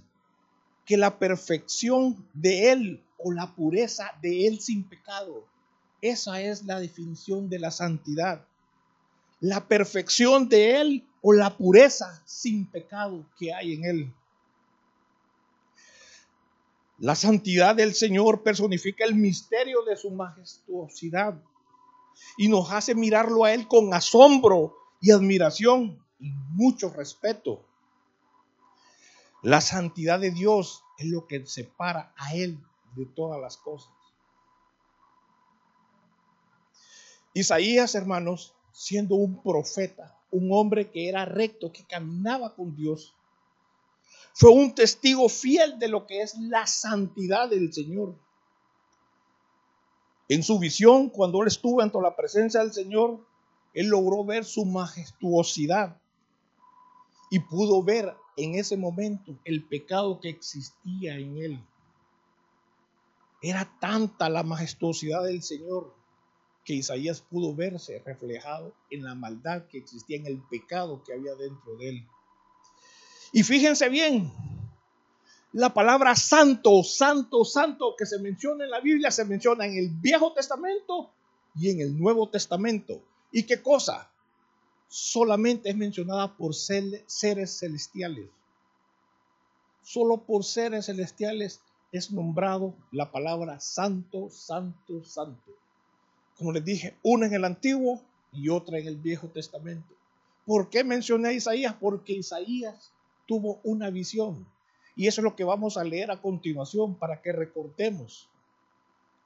que 0.84 0.96
la 0.96 1.18
perfección 1.18 2.26
de 2.32 2.72
Él 2.72 3.02
o 3.18 3.32
la 3.32 3.54
pureza 3.54 4.12
de 4.22 4.46
Él 4.46 4.60
sin 4.60 4.84
pecado. 4.84 5.44
Esa 6.00 6.40
es 6.40 6.64
la 6.64 6.78
definición 6.78 7.48
de 7.48 7.58
la 7.58 7.70
santidad. 7.70 8.44
La 9.40 9.66
perfección 9.66 10.48
de 10.48 10.80
Él 10.80 11.04
o 11.22 11.32
la 11.32 11.56
pureza 11.56 12.22
sin 12.24 12.66
pecado 12.66 13.24
que 13.38 13.52
hay 13.52 13.74
en 13.74 13.84
Él. 13.84 14.12
La 16.98 17.14
santidad 17.14 17.74
del 17.74 17.94
Señor 17.94 18.42
personifica 18.42 19.04
el 19.04 19.14
misterio 19.14 19.82
de 19.82 19.96
su 19.96 20.10
majestuosidad 20.10 21.34
y 22.38 22.48
nos 22.48 22.70
hace 22.72 22.94
mirarlo 22.94 23.44
a 23.44 23.52
Él 23.52 23.68
con 23.68 23.92
asombro 23.92 24.74
y 25.00 25.10
admiración 25.10 26.02
y 26.18 26.30
mucho 26.52 26.90
respeto. 26.90 27.60
La 29.46 29.60
santidad 29.60 30.18
de 30.18 30.32
Dios 30.32 30.82
es 30.98 31.06
lo 31.06 31.28
que 31.28 31.46
separa 31.46 32.12
a 32.16 32.34
Él 32.34 32.58
de 32.96 33.06
todas 33.06 33.40
las 33.40 33.56
cosas. 33.56 33.92
Isaías, 37.32 37.94
hermanos, 37.94 38.54
siendo 38.72 39.14
un 39.14 39.40
profeta, 39.44 40.18
un 40.32 40.48
hombre 40.50 40.90
que 40.90 41.08
era 41.08 41.24
recto, 41.26 41.70
que 41.70 41.84
caminaba 41.84 42.56
con 42.56 42.74
Dios, 42.74 43.14
fue 44.32 44.50
un 44.50 44.74
testigo 44.74 45.28
fiel 45.28 45.78
de 45.78 45.86
lo 45.86 46.08
que 46.08 46.22
es 46.22 46.36
la 46.38 46.66
santidad 46.66 47.48
del 47.48 47.72
Señor. 47.72 48.16
En 50.28 50.42
su 50.42 50.58
visión, 50.58 51.08
cuando 51.08 51.42
él 51.42 51.46
estuvo 51.46 51.80
ante 51.82 52.00
la 52.02 52.16
presencia 52.16 52.62
del 52.62 52.72
Señor, 52.72 53.24
él 53.74 53.86
logró 53.86 54.24
ver 54.24 54.44
su 54.44 54.64
majestuosidad 54.64 56.00
y 57.30 57.40
pudo 57.40 57.82
ver 57.82 58.14
en 58.36 58.54
ese 58.54 58.76
momento 58.76 59.36
el 59.44 59.64
pecado 59.64 60.20
que 60.20 60.28
existía 60.28 61.16
en 61.16 61.36
él. 61.38 61.60
Era 63.42 63.70
tanta 63.80 64.28
la 64.28 64.42
majestuosidad 64.42 65.24
del 65.24 65.42
Señor 65.42 65.94
que 66.64 66.74
Isaías 66.74 67.20
pudo 67.20 67.54
verse 67.54 68.02
reflejado 68.04 68.74
en 68.90 69.04
la 69.04 69.14
maldad 69.14 69.66
que 69.66 69.78
existía, 69.78 70.16
en 70.16 70.26
el 70.26 70.42
pecado 70.50 71.02
que 71.04 71.12
había 71.12 71.34
dentro 71.34 71.76
de 71.76 71.90
él. 71.90 72.06
Y 73.32 73.42
fíjense 73.44 73.88
bien, 73.88 74.32
la 75.52 75.72
palabra 75.72 76.14
santo, 76.16 76.82
santo, 76.82 77.44
santo 77.44 77.94
que 77.96 78.04
se 78.04 78.18
menciona 78.18 78.64
en 78.64 78.70
la 78.70 78.80
Biblia 78.80 79.10
se 79.10 79.24
menciona 79.24 79.66
en 79.66 79.76
el 79.78 79.88
Viejo 79.90 80.32
Testamento 80.32 81.10
y 81.54 81.70
en 81.70 81.80
el 81.80 81.96
Nuevo 81.96 82.28
Testamento. 82.28 83.00
¿Y 83.30 83.44
qué 83.44 83.62
cosa? 83.62 84.10
Solamente 84.88 85.70
es 85.70 85.76
mencionada 85.76 86.36
por 86.36 86.54
seres 86.54 87.58
celestiales. 87.58 88.28
Solo 89.82 90.18
por 90.18 90.44
seres 90.44 90.86
celestiales 90.86 91.60
es 91.92 92.10
nombrado 92.10 92.74
la 92.90 93.10
palabra 93.10 93.60
santo, 93.60 94.30
santo, 94.30 95.04
santo. 95.04 95.52
Como 96.36 96.52
les 96.52 96.64
dije, 96.64 96.96
una 97.02 97.26
en 97.26 97.34
el 97.34 97.44
Antiguo 97.44 98.02
y 98.32 98.48
otra 98.48 98.78
en 98.78 98.86
el 98.86 98.96
Viejo 98.96 99.28
Testamento. 99.28 99.94
¿Por 100.44 100.70
qué 100.70 100.84
mencioné 100.84 101.28
a 101.28 101.32
Isaías? 101.32 101.74
Porque 101.80 102.12
Isaías 102.12 102.92
tuvo 103.26 103.60
una 103.64 103.90
visión. 103.90 104.46
Y 104.94 105.06
eso 105.06 105.20
es 105.20 105.24
lo 105.24 105.36
que 105.36 105.44
vamos 105.44 105.76
a 105.76 105.84
leer 105.84 106.10
a 106.10 106.20
continuación 106.20 106.94
para 106.94 107.20
que 107.20 107.32
recordemos 107.32 108.28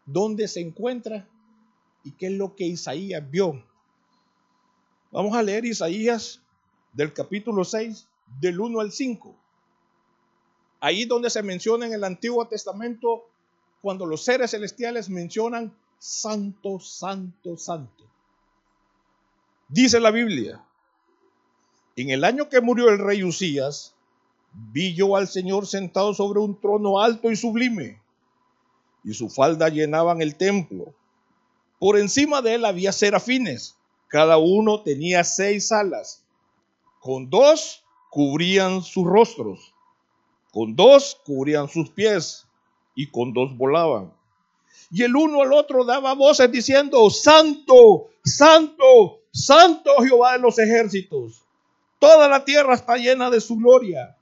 dónde 0.07 0.49
se 0.49 0.61
encuentra 0.61 1.29
y 2.05 2.13
qué 2.13 2.27
es 2.27 2.33
lo 2.33 2.57
que 2.57 2.65
Isaías 2.65 3.29
vio 3.31 3.63
Vamos 5.13 5.37
a 5.37 5.43
leer 5.43 5.65
Isaías 5.65 6.41
del 6.93 7.13
capítulo 7.13 7.65
6, 7.65 8.07
del 8.41 8.61
1 8.61 8.81
al 8.81 8.93
5. 8.93 9.35
Ahí 10.79 11.05
donde 11.05 11.31
se 11.31 11.43
menciona 11.43 11.87
en 11.87 11.93
el 11.93 12.05
Antiguo 12.05 12.47
Testamento, 12.47 13.29
cuando 13.83 14.07
los 14.07 14.23
seres 14.23 14.53
celestiales 14.53 15.11
mencionan 15.11 15.75
santo, 15.99 16.79
santo, 16.79 17.57
santo. 17.57 18.05
Dice 19.69 19.99
la 19.99 20.13
Biblia, 20.13 20.65
en 21.97 22.11
el 22.11 22.23
año 22.23 22.49
que 22.49 22.61
murió 22.61 22.89
el 22.89 22.99
rey 22.99 23.25
Usías, 23.25 23.95
vi 24.53 24.95
yo 24.95 25.17
al 25.17 25.27
Señor 25.27 25.67
sentado 25.67 26.15
sobre 26.15 26.39
un 26.39 26.61
trono 26.61 27.01
alto 27.01 27.33
y 27.33 27.37
sublime, 27.37 28.01
y 29.03 29.13
su 29.15 29.29
falda 29.29 29.69
llenaban 29.71 30.23
el 30.23 30.37
templo. 30.37 30.95
Por 31.81 31.99
encima 31.99 32.43
de 32.43 32.55
él 32.55 32.65
había 32.65 32.93
serafines 32.93 33.77
cada 34.11 34.39
uno 34.39 34.83
tenía 34.83 35.23
seis 35.23 35.71
alas. 35.71 36.25
Con 36.99 37.31
dos 37.31 37.85
cubrían 38.11 38.83
sus 38.83 39.07
rostros, 39.07 39.73
con 40.53 40.75
dos 40.77 41.19
cubrían 41.25 41.69
sus 41.69 41.89
pies 41.91 42.47
y 42.95 43.07
con 43.07 43.33
dos 43.33 43.57
volaban. 43.57 44.13
Y 44.91 45.05
el 45.05 45.15
uno 45.15 45.43
al 45.43 45.53
otro 45.53 45.85
daba 45.85 46.15
voces 46.15 46.51
diciendo, 46.51 47.09
Santo, 47.09 48.11
Santo, 48.25 49.21
Santo 49.33 49.91
Jehová 50.03 50.33
de 50.33 50.41
los 50.41 50.59
ejércitos. 50.59 51.43
Toda 52.01 52.29
la 52.29 52.45
tierra 52.45 52.75
está 52.75 52.97
llena 52.97 53.31
de 53.31 53.41
su 53.41 53.57
gloria. 53.57 54.17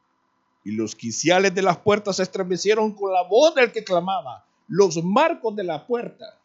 Y 0.65 0.73
los 0.73 0.95
quiciales 0.95 1.55
de 1.55 1.63
las 1.63 1.79
puertas 1.79 2.17
se 2.17 2.25
estremecieron 2.25 2.93
con 2.93 3.11
la 3.11 3.23
voz 3.23 3.55
del 3.55 3.73
que 3.73 3.85
clamaba. 3.85 4.45
Los 4.67 5.03
marcos 5.03 5.57
de 5.57 5.65
la 5.65 5.87
puerta. 5.87 6.37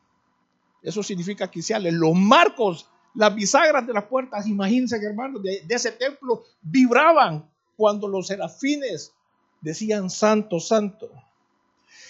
Eso 0.82 1.04
significa 1.04 1.52
quiciales. 1.52 1.94
Los 1.94 2.14
marcos, 2.14 2.88
las 3.16 3.36
bisagras 3.36 3.86
de 3.86 3.94
las 3.94 4.06
puertas, 4.06 4.48
imagínense, 4.48 4.98
hermanos, 4.98 5.44
de, 5.44 5.64
de 5.66 5.76
ese 5.76 5.92
templo 5.92 6.44
vibraban 6.62 7.48
cuando 7.76 8.08
los 8.08 8.28
serafines 8.28 9.14
decían 9.62 10.10
santo, 10.10 10.60
santo. 10.60 11.10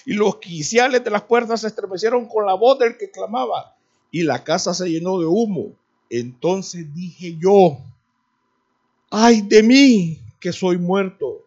Y 0.05 0.13
los 0.13 0.37
quiciales 0.37 1.03
de 1.03 1.11
las 1.11 1.23
puertas 1.23 1.61
se 1.61 1.67
estremecieron 1.67 2.27
con 2.27 2.45
la 2.45 2.53
voz 2.53 2.79
del 2.79 2.97
que 2.97 3.11
clamaba. 3.11 3.75
Y 4.11 4.23
la 4.23 4.43
casa 4.43 4.73
se 4.73 4.89
llenó 4.89 5.19
de 5.19 5.25
humo. 5.25 5.73
Entonces 6.09 6.93
dije 6.93 7.37
yo, 7.39 7.77
ay 9.09 9.41
de 9.41 9.63
mí 9.63 10.19
que 10.39 10.51
soy 10.51 10.77
muerto, 10.77 11.41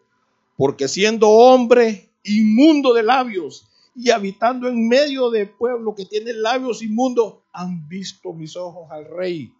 porque 0.57 0.87
siendo 0.87 1.29
hombre 1.29 2.09
inmundo 2.23 2.93
de 2.93 3.03
labios 3.03 3.67
y 3.95 4.09
habitando 4.09 4.67
en 4.67 4.87
medio 4.87 5.29
de 5.29 5.45
pueblo 5.45 5.95
que 5.95 6.05
tiene 6.05 6.33
labios 6.33 6.81
inmundos, 6.81 7.35
han 7.57 7.89
visto 7.89 8.33
mis 8.33 8.55
ojos 8.55 8.91
al 8.91 9.05
rey, 9.05 9.51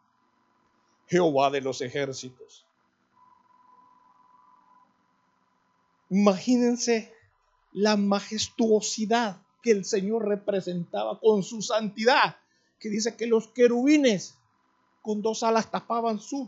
Jehová 1.08 1.50
de 1.50 1.62
los 1.62 1.82
ejércitos. 1.82 2.64
Imagínense 6.12 7.12
la 7.74 7.98
majestuosidad 7.98 9.42
que 9.64 9.72
el 9.72 9.84
Señor 9.84 10.28
representaba 10.28 11.20
con 11.20 11.42
su 11.42 11.64
santidad, 11.64 12.38
que 12.80 12.90
dice 12.90 13.16
que 13.16 13.26
los 13.26 13.48
querubines 13.48 14.38
con 15.02 15.24
dos 15.24 15.42
alas 15.42 15.72
tapaban 15.72 16.20
sus 16.20 16.48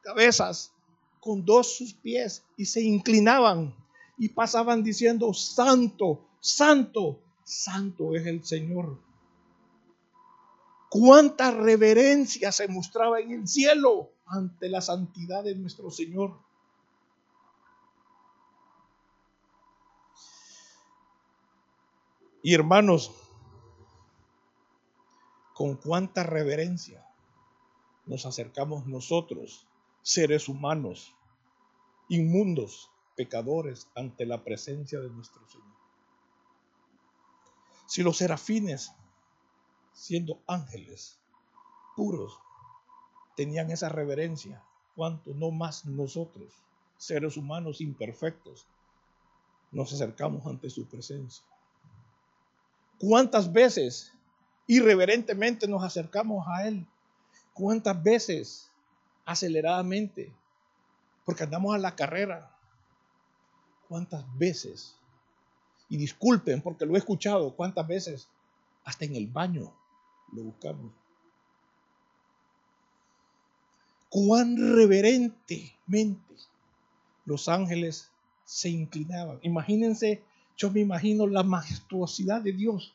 cabezas, 0.00 0.72
con 1.20 1.44
dos 1.44 1.76
sus 1.76 1.92
pies 1.92 2.44
y 2.56 2.64
se 2.64 2.80
inclinaban 2.80 3.74
y 4.16 4.30
pasaban 4.30 4.82
diciendo, 4.82 5.34
santo, 5.34 6.24
santo, 6.40 7.20
santo 7.44 8.16
es 8.16 8.26
el 8.26 8.42
Señor. 8.42 9.06
Cuánta 10.90 11.50
reverencia 11.50 12.50
se 12.50 12.68
mostraba 12.68 13.20
en 13.20 13.32
el 13.32 13.48
cielo 13.48 14.10
ante 14.26 14.68
la 14.68 14.80
santidad 14.80 15.44
de 15.44 15.54
nuestro 15.54 15.90
Señor. 15.90 16.38
Y 22.42 22.54
hermanos, 22.54 23.12
con 25.52 25.76
cuánta 25.76 26.22
reverencia 26.22 27.04
nos 28.06 28.24
acercamos 28.24 28.86
nosotros, 28.86 29.66
seres 30.02 30.48
humanos, 30.48 31.14
inmundos, 32.08 32.90
pecadores, 33.16 33.88
ante 33.94 34.24
la 34.24 34.44
presencia 34.44 35.00
de 35.00 35.10
nuestro 35.10 35.46
Señor. 35.48 35.66
Si 37.86 38.02
los 38.02 38.18
serafines, 38.18 38.92
siendo 39.98 40.40
ángeles 40.46 41.18
puros, 41.96 42.38
tenían 43.36 43.72
esa 43.72 43.88
reverencia, 43.88 44.62
cuánto 44.94 45.34
no 45.34 45.50
más 45.50 45.86
nosotros, 45.86 46.52
seres 46.96 47.36
humanos 47.36 47.80
imperfectos, 47.80 48.64
nos 49.72 49.92
acercamos 49.92 50.46
ante 50.46 50.70
su 50.70 50.86
presencia. 50.86 51.44
¿Cuántas 53.00 53.52
veces 53.52 54.12
irreverentemente 54.68 55.66
nos 55.66 55.82
acercamos 55.82 56.46
a 56.46 56.68
Él? 56.68 56.86
¿Cuántas 57.52 58.00
veces 58.00 58.70
aceleradamente? 59.24 60.32
Porque 61.24 61.42
andamos 61.42 61.74
a 61.74 61.78
la 61.78 61.96
carrera. 61.96 62.56
¿Cuántas 63.88 64.24
veces? 64.38 64.96
Y 65.88 65.96
disculpen 65.96 66.62
porque 66.62 66.86
lo 66.86 66.94
he 66.94 66.98
escuchado. 66.98 67.54
¿Cuántas 67.56 67.86
veces? 67.86 68.28
Hasta 68.84 69.04
en 69.04 69.16
el 69.16 69.26
baño 69.26 69.72
lo 70.32 70.44
buscamos. 70.44 70.92
Cuán 74.10 74.56
reverentemente 74.56 76.34
los 77.24 77.48
ángeles 77.48 78.10
se 78.44 78.70
inclinaban. 78.70 79.38
Imagínense 79.42 80.22
yo 80.58 80.70
me 80.72 80.80
imagino 80.80 81.26
la 81.28 81.44
majestuosidad 81.44 82.42
de 82.42 82.52
Dios, 82.52 82.92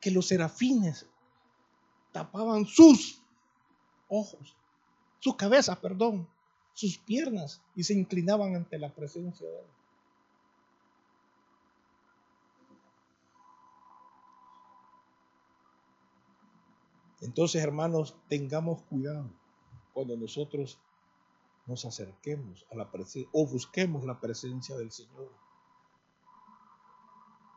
que 0.00 0.10
los 0.10 0.26
serafines 0.28 1.06
tapaban 2.12 2.66
sus 2.66 3.22
ojos, 4.08 4.54
sus 5.18 5.34
cabezas, 5.34 5.78
perdón, 5.78 6.28
sus 6.74 6.98
piernas 6.98 7.62
y 7.74 7.82
se 7.84 7.94
inclinaban 7.94 8.54
ante 8.54 8.78
la 8.78 8.94
presencia 8.94 9.48
de 9.48 9.60
Él. 9.60 9.66
Entonces, 17.20 17.62
hermanos, 17.62 18.16
tengamos 18.28 18.82
cuidado 18.82 19.30
cuando 19.92 20.16
nosotros 20.16 20.78
nos 21.66 21.84
acerquemos 21.84 22.66
a 22.70 22.76
la 22.76 22.90
presencia 22.90 23.28
o 23.32 23.46
busquemos 23.46 24.04
la 24.04 24.20
presencia 24.20 24.76
del 24.76 24.92
Señor. 24.92 25.32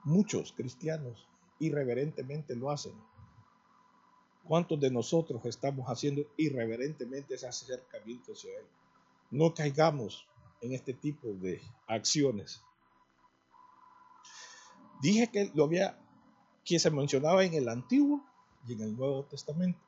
Muchos 0.04 0.54
cristianos 0.54 1.28
irreverentemente 1.60 2.56
lo 2.56 2.72
hacen. 2.72 2.94
¿Cuántos 4.46 4.80
de 4.80 4.90
nosotros 4.90 5.46
estamos 5.46 5.88
haciendo 5.88 6.24
irreverentemente 6.38 7.36
ese 7.36 7.48
acercamiento 7.48 8.32
hacia 8.32 8.58
Él? 8.58 8.66
No 9.30 9.54
caigamos 9.54 10.26
en 10.62 10.74
este 10.74 10.94
tipo 10.94 11.28
de 11.34 11.62
acciones. 11.88 12.64
Dije 15.02 15.30
que 15.32 15.52
lo 15.54 15.66
había, 15.66 16.00
que 16.66 16.80
se 16.80 16.90
mencionaba 16.90 17.44
en 17.44 17.54
el 17.54 17.70
Antiguo 17.70 18.24
y 18.68 18.74
en 18.74 18.82
el 18.82 18.98
Nuevo 18.98 19.24
Testamento. 19.26 19.80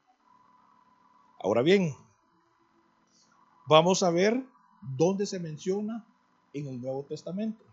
Ahora 1.39 1.62
bien, 1.62 1.95
vamos 3.67 4.03
a 4.03 4.12
ver 4.12 4.43
dónde 4.81 5.25
se 5.25 5.39
menciona 5.39 6.05
en 6.53 6.67
el 6.67 6.81
Nuevo 6.81 7.03
Testamento. 7.03 7.63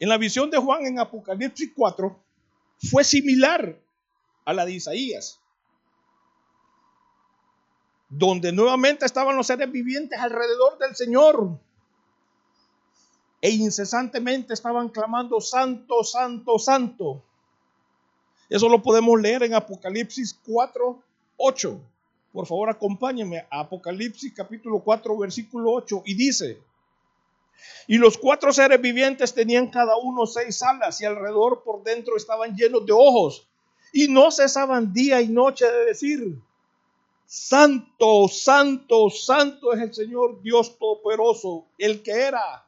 En 0.00 0.08
la 0.08 0.18
visión 0.18 0.50
de 0.50 0.58
Juan 0.58 0.86
en 0.86 0.98
Apocalipsis 0.98 1.72
4 1.74 2.16
fue 2.90 3.04
similar 3.04 3.78
a 4.44 4.52
la 4.52 4.64
de 4.64 4.72
Isaías, 4.72 5.40
donde 8.08 8.52
nuevamente 8.52 9.06
estaban 9.06 9.36
los 9.36 9.46
seres 9.46 9.70
vivientes 9.70 10.18
alrededor 10.18 10.78
del 10.78 10.94
Señor 10.94 11.58
e 13.40 13.50
incesantemente 13.50 14.54
estaban 14.54 14.88
clamando, 14.88 15.40
Santo, 15.40 16.02
Santo, 16.02 16.58
Santo. 16.58 17.22
Eso 18.48 18.68
lo 18.68 18.82
podemos 18.82 19.20
leer 19.20 19.42
en 19.42 19.54
Apocalipsis 19.54 20.38
4, 20.46 21.02
8. 21.36 21.80
Por 22.32 22.46
favor, 22.46 22.68
acompáñenme 22.68 23.46
a 23.50 23.60
Apocalipsis 23.60 24.32
capítulo 24.34 24.80
4, 24.80 25.16
versículo 25.18 25.72
8, 25.72 26.02
y 26.06 26.14
dice, 26.14 26.58
y 27.86 27.98
los 27.98 28.18
cuatro 28.18 28.52
seres 28.52 28.80
vivientes 28.80 29.34
tenían 29.34 29.68
cada 29.68 29.96
uno 29.96 30.26
seis 30.26 30.62
alas 30.62 31.00
y 31.00 31.04
alrededor 31.04 31.62
por 31.62 31.82
dentro 31.82 32.16
estaban 32.16 32.56
llenos 32.56 32.84
de 32.86 32.92
ojos. 32.92 33.46
Y 33.92 34.08
no 34.08 34.30
cesaban 34.30 34.92
día 34.92 35.20
y 35.20 35.28
noche 35.28 35.70
de 35.70 35.84
decir, 35.84 36.38
Santo, 37.26 38.28
santo, 38.28 39.10
santo 39.10 39.72
es 39.72 39.80
el 39.80 39.94
Señor 39.94 40.42
Dios 40.42 40.78
Todopoderoso, 40.78 41.64
el 41.78 42.02
que 42.02 42.12
era, 42.12 42.64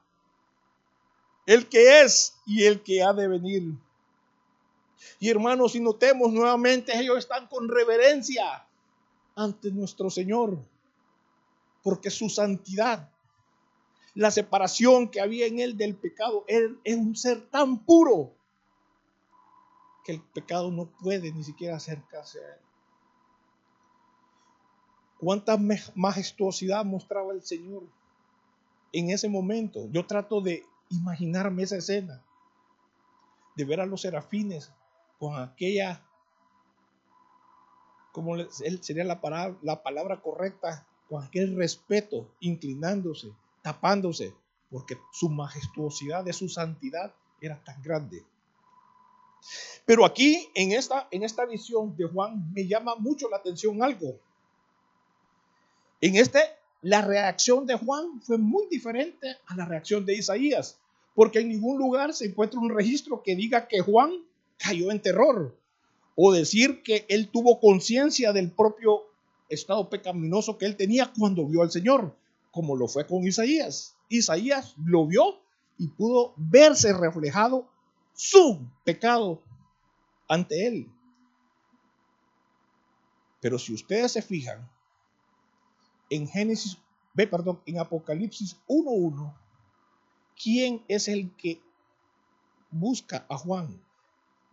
el 1.47 1.69
que 1.69 2.01
es 2.03 2.35
y 2.47 2.65
el 2.65 2.83
que 2.83 3.03
ha 3.03 3.13
de 3.13 3.29
venir. 3.29 3.75
Y 5.19 5.31
hermanos, 5.31 5.73
si 5.73 5.81
notemos 5.81 6.33
nuevamente, 6.33 6.97
ellos 6.99 7.19
están 7.19 7.47
con 7.47 7.69
reverencia 7.69 8.67
ante 9.35 9.71
nuestro 9.71 10.11
Señor, 10.11 10.59
porque 11.83 12.11
su 12.11 12.29
santidad 12.29 13.11
la 14.17 14.31
separación 14.31 15.09
que 15.11 15.21
había 15.21 15.47
en 15.47 15.61
él 15.61 15.77
del 15.77 15.95
pecado. 15.95 16.45
Él 16.49 16.81
es 16.85 16.97
un 16.97 17.15
ser 17.15 17.43
tan 17.51 17.79
puro 17.79 18.33
que 20.05 20.13
el 20.13 20.23
pecado 20.23 20.71
no 20.71 20.87
puede 20.87 21.31
ni 21.33 21.45
siquiera 21.45 21.77
acercarse 21.77 22.41
a 22.41 22.49
él. 22.55 22.61
Cuánta 25.19 25.59
majestuosidad 25.95 26.85
mostraba 26.85 27.35
el 27.35 27.43
Señor 27.43 27.83
en 28.93 29.11
ese 29.11 29.29
momento. 29.29 29.87
Yo 29.91 30.07
trato 30.07 30.41
de 30.41 30.65
imaginarme 30.89 31.65
esa 31.65 31.77
escena, 31.77 32.23
de 33.55 33.65
ver 33.65 33.81
a 33.81 33.87
los 33.87 34.01
serafines 34.01 34.73
con 35.19 35.39
aquella, 35.39 36.03
como 38.13 38.37
sería 38.51 39.05
la 39.05 39.21
palabra, 39.21 39.59
la 39.63 39.83
palabra 39.83 40.21
correcta, 40.21 40.87
con 41.09 41.23
aquel 41.23 41.57
respeto, 41.57 42.29
inclinándose 42.41 43.33
tapándose, 43.67 44.33
porque 44.71 44.97
su 45.11 45.29
majestuosidad 45.29 46.25
de 46.25 46.33
su 46.33 46.49
santidad 46.49 47.13
era 47.41 47.61
tan 47.65 47.83
grande. 47.83 48.25
Pero 49.85 50.05
aquí, 50.05 50.49
en 50.55 50.71
esta, 50.71 51.09
en 51.11 51.25
esta 51.25 51.45
visión 51.47 51.97
de 51.97 52.05
Juan, 52.05 52.53
me 52.53 52.69
llama 52.69 52.95
mucho 52.95 53.29
la 53.29 53.39
atención 53.39 53.83
algo. 53.83 54.21
En 56.01 56.15
este 56.15 56.39
la 56.81 57.03
reacción 57.03 57.67
de 57.67 57.75
Juan 57.75 58.23
fue 58.23 58.39
muy 58.39 58.69
diferente 58.69 59.37
a 59.49 59.57
la 59.57 59.65
reacción 59.65 60.07
de 60.07 60.15
Isaías, 60.15 60.79
porque 61.17 61.41
en 61.41 61.49
ningún 61.49 61.77
lugar 61.77 62.15
se 62.15 62.27
encuentra 62.27 62.61
un 62.61 62.71
registro 62.71 63.21
que 63.25 63.35
diga 63.35 63.67
que 63.67 63.81
Juan 63.81 64.13
cayó 64.59 64.91
en 64.91 65.01
terror 65.01 65.59
o 66.15 66.33
decir 66.33 66.83
que 66.83 67.07
él 67.09 67.31
tuvo 67.31 67.61
conciencia 67.61 68.33
del 68.33 68.51
propio 68.51 69.03
estado 69.49 69.89
pecaminoso 69.89 70.59
que 70.59 70.67
él 70.67 70.77
tenía 70.77 71.13
cuando 71.17 71.47
vio 71.47 71.63
al 71.63 71.71
Señor, 71.71 72.17
como 72.51 72.75
lo 72.77 72.89
fue 72.89 73.07
con 73.07 73.27
Isaías. 73.27 73.97
Isaías 74.09 74.75
lo 74.85 75.07
vio 75.07 75.41
y 75.79 75.89
pudo 75.89 76.33
verse 76.37 76.93
reflejado 76.93 77.69
su 78.15 78.67
pecado 78.85 79.43
ante 80.29 80.67
él. 80.67 80.91
Pero 83.41 83.59
si 83.59 83.75
ustedes 83.75 84.13
se 84.13 84.23
fijan, 84.23 84.69
en 86.09 86.27
Génesis, 86.27 86.79
perdón, 87.15 87.61
en 87.67 87.79
Apocalipsis 87.79 88.57
1.1, 88.69 89.35
¿quién 90.43 90.83
es 90.89 91.09
el 91.09 91.35
que 91.37 91.61
busca 92.71 93.27
a 93.29 93.37
Juan? 93.37 93.81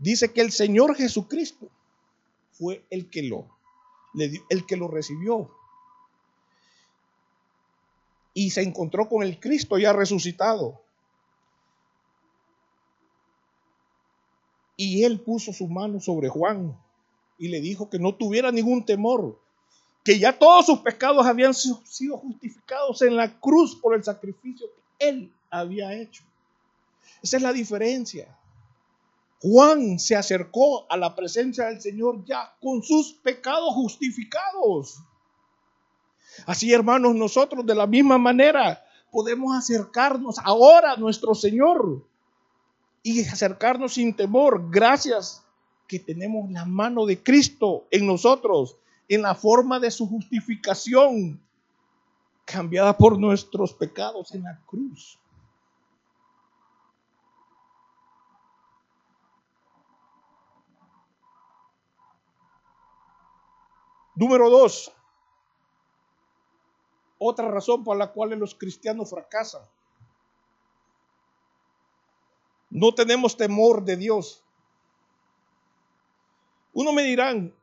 Dice 0.03 0.33
que 0.33 0.41
el 0.41 0.51
Señor 0.51 0.97
Jesucristo 0.97 1.69
fue 2.51 2.83
el 2.89 3.09
que 3.09 3.23
lo, 3.23 3.47
el 4.49 4.65
que 4.65 4.75
lo 4.75 4.89
recibió. 4.89 5.49
Y 8.33 8.49
se 8.49 8.63
encontró 8.63 9.07
con 9.07 9.23
el 9.23 9.39
Cristo 9.39 9.77
ya 9.77 9.93
resucitado. 9.93 10.81
Y 14.75 15.05
él 15.05 15.21
puso 15.21 15.53
su 15.53 15.69
mano 15.69 16.01
sobre 16.01 16.27
Juan 16.27 16.77
y 17.37 17.47
le 17.47 17.61
dijo 17.61 17.89
que 17.89 17.97
no 17.97 18.13
tuviera 18.13 18.51
ningún 18.51 18.85
temor, 18.85 19.39
que 20.03 20.19
ya 20.19 20.37
todos 20.37 20.65
sus 20.65 20.79
pecados 20.79 21.25
habían 21.25 21.53
sido 21.53 22.17
justificados 22.17 23.01
en 23.03 23.15
la 23.15 23.39
cruz 23.39 23.73
por 23.77 23.95
el 23.95 24.03
sacrificio 24.03 24.67
que 24.67 25.07
él 25.07 25.31
había 25.49 25.93
hecho. 25.93 26.25
Esa 27.21 27.37
es 27.37 27.43
la 27.43 27.53
diferencia. 27.53 28.37
Juan 29.43 29.99
se 29.99 30.15
acercó 30.15 30.89
a 30.89 30.95
la 30.95 31.13
presencia 31.15 31.65
del 31.65 31.81
Señor 31.81 32.23
ya 32.23 32.55
con 32.61 32.81
sus 32.81 33.11
pecados 33.11 33.73
justificados. 33.73 34.99
Así, 36.45 36.71
hermanos, 36.71 37.13
nosotros 37.13 37.65
de 37.65 37.75
la 37.75 37.85
misma 37.85 38.17
manera 38.17 38.81
podemos 39.11 39.53
acercarnos 39.53 40.39
ahora 40.39 40.93
a 40.93 40.95
nuestro 40.95 41.35
Señor 41.35 42.07
y 43.03 43.19
acercarnos 43.19 43.95
sin 43.95 44.15
temor, 44.15 44.69
gracias 44.71 45.43
que 45.89 45.99
tenemos 45.99 46.49
la 46.49 46.63
mano 46.63 47.05
de 47.05 47.21
Cristo 47.21 47.85
en 47.91 48.07
nosotros, 48.07 48.77
en 49.09 49.23
la 49.23 49.35
forma 49.35 49.77
de 49.77 49.91
su 49.91 50.07
justificación, 50.07 51.41
cambiada 52.45 52.97
por 52.97 53.19
nuestros 53.19 53.73
pecados 53.73 54.33
en 54.33 54.43
la 54.43 54.57
cruz. 54.65 55.19
Número 64.15 64.49
dos, 64.49 64.91
otra 67.17 67.47
razón 67.49 67.83
por 67.83 67.97
la 67.97 68.11
cual 68.11 68.31
los 68.31 68.53
cristianos 68.53 69.09
fracasan. 69.09 69.63
No 72.69 72.93
tenemos 72.93 73.37
temor 73.37 73.83
de 73.83 73.97
Dios. 73.97 74.43
Uno 76.73 76.91
me 76.91 77.03
dirán, 77.03 77.53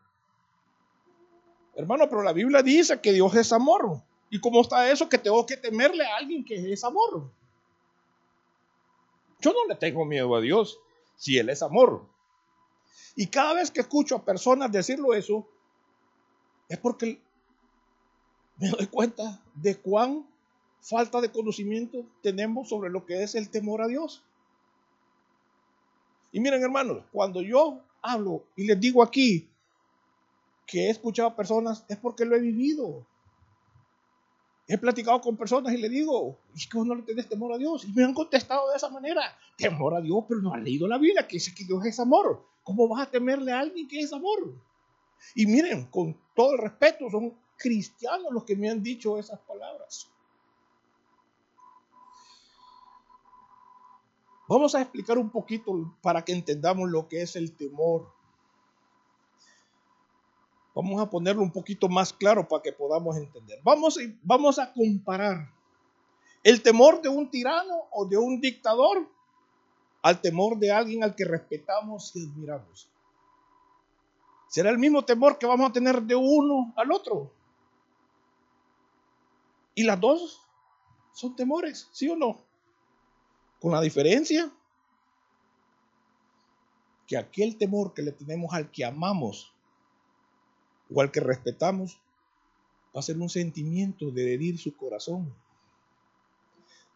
hermano, 1.74 2.08
pero 2.08 2.22
la 2.22 2.32
Biblia 2.32 2.62
dice 2.62 3.00
que 3.00 3.12
Dios 3.12 3.34
es 3.34 3.52
amor. 3.52 4.00
¿Y 4.30 4.40
cómo 4.40 4.60
está 4.60 4.90
eso 4.90 5.08
que 5.08 5.18
tengo 5.18 5.44
que 5.44 5.56
temerle 5.56 6.06
a 6.06 6.16
alguien 6.16 6.44
que 6.44 6.72
es 6.72 6.84
amor? 6.84 7.28
Yo 9.40 9.52
no 9.52 9.66
le 9.66 9.74
tengo 9.74 10.04
miedo 10.04 10.34
a 10.36 10.40
Dios 10.40 10.78
si 11.16 11.38
Él 11.38 11.50
es 11.50 11.62
amor. 11.62 12.06
Y 13.16 13.26
cada 13.26 13.54
vez 13.54 13.70
que 13.70 13.80
escucho 13.80 14.16
a 14.16 14.24
personas 14.24 14.70
decirlo 14.70 15.12
eso, 15.12 15.48
es 16.70 16.78
porque 16.78 17.20
me 18.56 18.68
doy 18.70 18.86
cuenta 18.86 19.42
de 19.54 19.76
cuán 19.76 20.24
falta 20.80 21.20
de 21.20 21.30
conocimiento 21.30 22.06
tenemos 22.22 22.68
sobre 22.68 22.88
lo 22.90 23.04
que 23.04 23.22
es 23.22 23.34
el 23.34 23.50
temor 23.50 23.82
a 23.82 23.88
Dios. 23.88 24.22
Y 26.32 26.38
miren 26.38 26.62
hermanos, 26.62 27.02
cuando 27.12 27.42
yo 27.42 27.80
hablo 28.00 28.44
y 28.54 28.66
les 28.66 28.78
digo 28.78 29.02
aquí 29.02 29.48
que 30.64 30.86
he 30.86 30.90
escuchado 30.90 31.30
a 31.30 31.36
personas, 31.36 31.84
es 31.88 31.96
porque 31.96 32.24
lo 32.24 32.36
he 32.36 32.40
vivido. 32.40 33.04
He 34.68 34.78
platicado 34.78 35.20
con 35.20 35.36
personas 35.36 35.74
y 35.74 35.78
le 35.78 35.88
digo, 35.88 36.38
es 36.54 36.68
que 36.68 36.78
vos 36.78 36.86
no 36.86 36.94
le 36.94 37.02
tenés 37.02 37.28
temor 37.28 37.52
a 37.52 37.58
Dios. 37.58 37.84
Y 37.84 37.92
me 37.92 38.04
han 38.04 38.14
contestado 38.14 38.70
de 38.70 38.76
esa 38.76 38.88
manera, 38.88 39.36
temor 39.56 39.94
a 39.94 40.00
Dios, 40.00 40.24
pero 40.28 40.40
no 40.40 40.54
han 40.54 40.62
leído 40.62 40.86
la 40.86 40.98
Biblia, 40.98 41.26
que 41.26 41.36
dice 41.36 41.52
que 41.52 41.64
Dios 41.64 41.84
es 41.84 41.98
amor. 41.98 42.46
¿Cómo 42.62 42.86
vas 42.86 43.08
a 43.08 43.10
temerle 43.10 43.50
a 43.50 43.58
alguien 43.58 43.88
que 43.88 43.98
es 43.98 44.12
amor? 44.12 44.54
Y 45.34 45.46
miren, 45.46 45.86
con 45.86 46.16
todo 46.40 46.54
el 46.54 46.58
respeto, 46.58 47.10
son 47.10 47.34
cristianos 47.54 48.32
los 48.32 48.44
que 48.44 48.56
me 48.56 48.70
han 48.70 48.82
dicho 48.82 49.18
esas 49.18 49.38
palabras. 49.40 50.08
Vamos 54.48 54.74
a 54.74 54.80
explicar 54.80 55.18
un 55.18 55.28
poquito 55.28 55.94
para 56.00 56.24
que 56.24 56.32
entendamos 56.32 56.88
lo 56.88 57.06
que 57.08 57.20
es 57.20 57.36
el 57.36 57.52
temor. 57.52 58.10
Vamos 60.74 61.02
a 61.02 61.10
ponerlo 61.10 61.42
un 61.42 61.52
poquito 61.52 61.90
más 61.90 62.10
claro 62.10 62.48
para 62.48 62.62
que 62.62 62.72
podamos 62.72 63.18
entender. 63.18 63.60
Vamos, 63.62 63.98
vamos 64.22 64.58
a 64.58 64.72
comparar 64.72 65.52
el 66.42 66.62
temor 66.62 67.02
de 67.02 67.10
un 67.10 67.28
tirano 67.28 67.82
o 67.90 68.06
de 68.06 68.16
un 68.16 68.40
dictador 68.40 69.06
al 70.00 70.22
temor 70.22 70.56
de 70.56 70.72
alguien 70.72 71.04
al 71.04 71.14
que 71.14 71.26
respetamos 71.26 72.16
y 72.16 72.24
admiramos. 72.24 72.88
Será 74.50 74.70
el 74.70 74.78
mismo 74.78 75.04
temor 75.04 75.38
que 75.38 75.46
vamos 75.46 75.70
a 75.70 75.72
tener 75.72 76.02
de 76.02 76.16
uno 76.16 76.74
al 76.76 76.90
otro. 76.90 77.30
Y 79.76 79.84
las 79.84 80.00
dos 80.00 80.40
son 81.12 81.36
temores, 81.36 81.88
¿sí 81.92 82.08
o 82.08 82.16
no? 82.16 82.36
Con 83.60 83.70
la 83.70 83.80
diferencia 83.80 84.50
que 87.06 87.16
aquel 87.16 87.56
temor 87.58 87.94
que 87.94 88.02
le 88.02 88.10
tenemos 88.10 88.52
al 88.52 88.72
que 88.72 88.84
amamos 88.84 89.52
o 90.92 91.00
al 91.00 91.12
que 91.12 91.20
respetamos 91.20 92.00
va 92.94 92.98
a 92.98 93.02
ser 93.02 93.18
un 93.18 93.28
sentimiento 93.28 94.10
de 94.10 94.34
herir 94.34 94.58
su 94.58 94.76
corazón, 94.76 95.32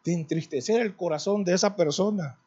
de 0.03 0.13
entristecer 0.13 0.81
el 0.81 0.97
corazón 0.97 1.45
de 1.45 1.53
esa 1.53 1.77
persona, 1.77 2.37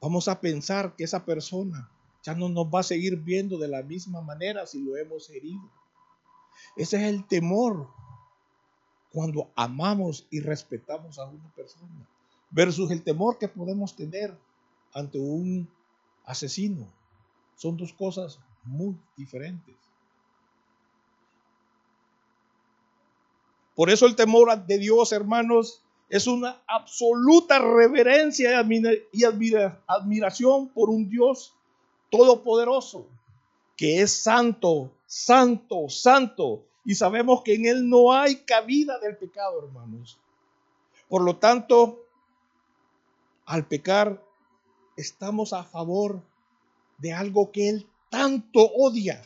Vamos 0.00 0.28
a 0.28 0.40
pensar 0.40 0.94
que 0.96 1.04
esa 1.04 1.24
persona 1.24 1.90
ya 2.22 2.34
no 2.34 2.48
nos 2.48 2.66
va 2.66 2.80
a 2.80 2.84
seguir 2.84 3.16
viendo 3.16 3.58
de 3.58 3.68
la 3.68 3.82
misma 3.82 4.20
manera 4.20 4.66
si 4.66 4.80
lo 4.82 4.96
hemos 4.96 5.28
herido. 5.30 5.62
Ese 6.76 6.96
es 6.96 7.02
el 7.02 7.26
temor 7.26 7.88
cuando 9.12 9.50
amamos 9.56 10.26
y 10.30 10.40
respetamos 10.40 11.18
a 11.18 11.24
una 11.24 11.48
persona 11.54 12.06
versus 12.50 12.90
el 12.90 13.02
temor 13.02 13.38
que 13.38 13.48
podemos 13.48 13.94
tener 13.94 14.36
ante 14.92 15.18
un 15.18 15.68
asesino. 16.24 16.86
Son 17.56 17.76
dos 17.76 17.92
cosas 17.92 18.38
muy 18.64 18.96
diferentes. 19.16 19.74
Por 23.74 23.90
eso 23.90 24.06
el 24.06 24.16
temor 24.16 24.66
de 24.66 24.78
Dios, 24.78 25.12
hermanos, 25.12 25.82
es 26.08 26.26
una 26.26 26.62
absoluta 26.66 27.58
reverencia 27.58 28.66
y 29.12 29.24
admiración 29.24 30.68
por 30.68 30.88
un 30.88 31.08
Dios 31.08 31.54
todopoderoso, 32.10 33.06
que 33.76 34.00
es 34.00 34.12
santo, 34.12 34.90
santo, 35.06 35.88
santo. 35.88 36.64
Y 36.84 36.94
sabemos 36.94 37.42
que 37.42 37.54
en 37.54 37.66
Él 37.66 37.88
no 37.88 38.12
hay 38.12 38.36
cabida 38.36 38.98
del 38.98 39.16
pecado, 39.16 39.62
hermanos. 39.62 40.18
Por 41.08 41.22
lo 41.22 41.36
tanto, 41.36 42.02
al 43.44 43.66
pecar, 43.66 44.22
estamos 44.96 45.52
a 45.52 45.64
favor 45.64 46.22
de 46.96 47.12
algo 47.12 47.52
que 47.52 47.68
Él 47.68 47.86
tanto 48.08 48.60
odia, 48.60 49.22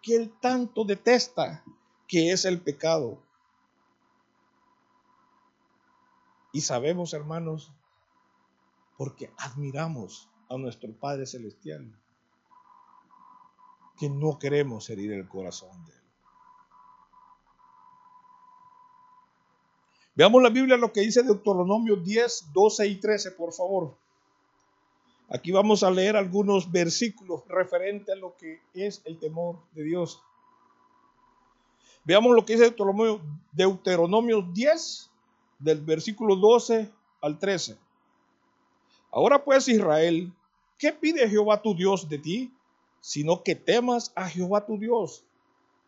que 0.00 0.14
Él 0.14 0.32
tanto 0.40 0.84
detesta, 0.84 1.64
que 2.06 2.30
es 2.30 2.44
el 2.44 2.60
pecado. 2.60 3.18
Y 6.52 6.62
sabemos, 6.62 7.14
hermanos, 7.14 7.72
porque 8.96 9.30
admiramos 9.38 10.28
a 10.48 10.56
nuestro 10.56 10.92
Padre 10.92 11.26
Celestial, 11.26 11.90
que 13.98 14.10
no 14.10 14.38
queremos 14.38 14.88
herir 14.90 15.12
el 15.12 15.28
corazón 15.28 15.84
de 15.84 15.92
Él. 15.92 16.00
Veamos 20.16 20.42
la 20.42 20.50
Biblia 20.50 20.76
lo 20.76 20.92
que 20.92 21.00
dice 21.00 21.22
Deuteronomio 21.22 21.96
10, 21.96 22.52
12 22.52 22.86
y 22.88 22.96
13, 22.96 23.30
por 23.32 23.52
favor. 23.52 23.96
Aquí 25.28 25.52
vamos 25.52 25.84
a 25.84 25.90
leer 25.90 26.16
algunos 26.16 26.70
versículos 26.72 27.46
referentes 27.46 28.14
a 28.14 28.18
lo 28.18 28.36
que 28.36 28.60
es 28.74 29.00
el 29.04 29.18
temor 29.18 29.60
de 29.72 29.84
Dios. 29.84 30.20
Veamos 32.04 32.34
lo 32.34 32.44
que 32.44 32.54
dice 32.54 32.64
Deuteronomio, 32.64 33.20
Deuteronomio 33.52 34.42
10, 34.42 35.09
del 35.60 35.80
versículo 35.80 36.34
12 36.34 36.90
al 37.20 37.38
13. 37.38 37.76
Ahora 39.12 39.44
pues 39.44 39.68
Israel, 39.68 40.32
¿qué 40.78 40.92
pide 40.92 41.28
Jehová 41.28 41.60
tu 41.60 41.74
Dios 41.74 42.08
de 42.08 42.18
ti? 42.18 42.52
Sino 43.00 43.42
que 43.42 43.54
temas 43.54 44.12
a 44.14 44.28
Jehová 44.28 44.66
tu 44.66 44.78
Dios, 44.78 45.22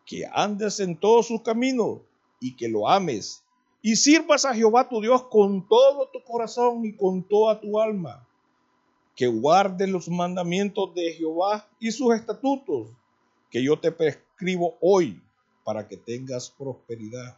que 0.05 0.25
andes 0.31 0.79
en 0.79 0.95
todos 0.95 1.27
sus 1.27 1.41
caminos 1.41 1.99
y 2.39 2.55
que 2.55 2.67
lo 2.67 2.89
ames, 2.89 3.43
y 3.81 3.95
sirvas 3.95 4.45
a 4.45 4.53
Jehová 4.53 4.87
tu 4.87 5.01
Dios 5.01 5.23
con 5.23 5.67
todo 5.67 6.07
tu 6.07 6.23
corazón 6.23 6.85
y 6.85 6.93
con 6.93 7.23
toda 7.23 7.59
tu 7.59 7.79
alma, 7.79 8.27
que 9.15 9.27
guardes 9.27 9.89
los 9.89 10.09
mandamientos 10.09 10.93
de 10.95 11.13
Jehová 11.13 11.67
y 11.79 11.91
sus 11.91 12.15
estatutos, 12.15 12.89
que 13.49 13.63
yo 13.63 13.79
te 13.79 13.91
prescribo 13.91 14.75
hoy 14.81 15.21
para 15.63 15.87
que 15.87 15.97
tengas 15.97 16.49
prosperidad. 16.49 17.37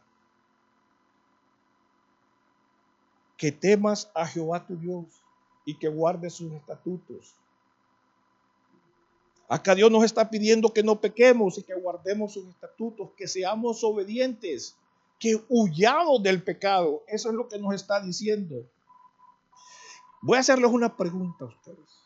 Que 3.38 3.52
temas 3.52 4.10
a 4.14 4.26
Jehová 4.26 4.66
tu 4.66 4.76
Dios 4.76 5.06
y 5.66 5.76
que 5.78 5.88
guardes 5.88 6.34
sus 6.34 6.52
estatutos. 6.54 7.36
Acá 9.48 9.76
Dios 9.76 9.92
nos 9.92 10.04
está 10.04 10.30
pidiendo 10.30 10.74
que 10.74 10.84
no 10.84 11.00
pequemos 11.00 11.58
y 11.58 11.64
que 11.64 11.76
guardemos 11.76 12.34
sus 12.34 12.48
estatutos, 12.48 13.10
que 13.16 13.28
seamos 13.28 13.84
obedientes, 13.84 14.76
que 15.20 15.44
huyamos 15.50 16.24
del 16.24 16.42
pecado. 16.42 17.04
Eso 17.08 17.30
es 17.30 17.36
lo 17.36 17.48
que 17.48 17.60
nos 17.60 17.74
está 17.74 18.02
diciendo. 18.02 18.66
Voy 20.22 20.38
a 20.38 20.40
hacerles 20.40 20.72
una 20.72 20.96
pregunta 20.96 21.46
a 21.46 21.48
ustedes. 21.50 22.06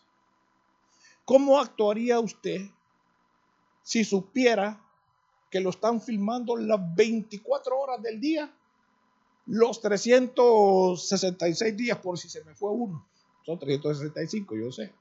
¿Cómo 1.23 1.59
actuaría 1.59 2.19
usted 2.19 2.67
si 3.83 4.03
supiera 4.03 4.81
que 5.49 5.59
lo 5.59 5.69
están 5.69 6.01
filmando 6.01 6.55
las 6.57 6.79
24 6.95 7.79
horas 7.79 8.01
del 8.01 8.19
día, 8.19 8.51
los 9.49 9.81
366 9.81 11.75
días 11.75 11.97
por 11.97 12.19
si 12.19 12.29
se 12.29 12.43
me 12.43 12.53
fue 12.53 12.71
uno. 12.71 13.03
Son 13.43 13.57
365, 13.57 14.55
yo 14.55 14.71
sé. 14.71 14.93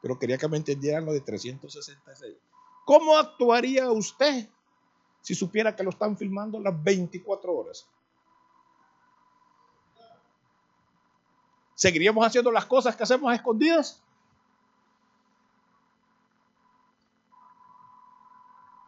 Pero 0.00 0.18
quería 0.18 0.38
que 0.38 0.46
me 0.46 0.56
entendieran 0.56 1.04
lo 1.04 1.12
de 1.12 1.20
366. 1.20 2.36
¿Cómo 2.84 3.18
actuaría 3.18 3.90
usted 3.90 4.48
si 5.20 5.34
supiera 5.34 5.74
que 5.74 5.82
lo 5.82 5.90
están 5.90 6.16
filmando 6.16 6.60
las 6.60 6.80
24 6.82 7.52
horas? 7.52 7.88
¿Seguiríamos 11.74 12.24
haciendo 12.24 12.52
las 12.52 12.66
cosas 12.66 12.94
que 12.94 13.02
hacemos 13.02 13.32
a 13.32 13.34
escondidas? 13.34 14.00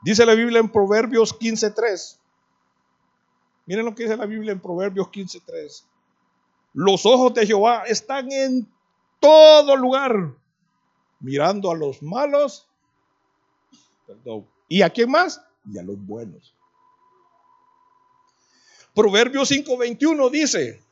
Dice 0.02 0.24
la 0.24 0.34
Biblia 0.34 0.60
en 0.60 0.70
Proverbios 0.70 1.36
15.3. 1.36 2.21
Miren 3.66 3.84
lo 3.84 3.94
que 3.94 4.04
dice 4.04 4.16
la 4.16 4.26
Biblia 4.26 4.52
en 4.52 4.60
Proverbios 4.60 5.08
15.3. 5.08 5.84
Los 6.74 7.06
ojos 7.06 7.34
de 7.34 7.46
Jehová 7.46 7.84
están 7.86 8.30
en 8.32 8.66
todo 9.20 9.76
lugar, 9.76 10.34
mirando 11.20 11.70
a 11.70 11.76
los 11.76 12.02
malos. 12.02 12.66
Perdón. 14.06 14.46
¿Y 14.68 14.82
a 14.82 14.90
quién 14.90 15.10
más? 15.10 15.42
Y 15.70 15.78
a 15.78 15.82
los 15.82 15.96
buenos. 16.04 16.54
Proverbios 18.94 19.50
5:21 19.50 20.30
dice, 20.30 20.82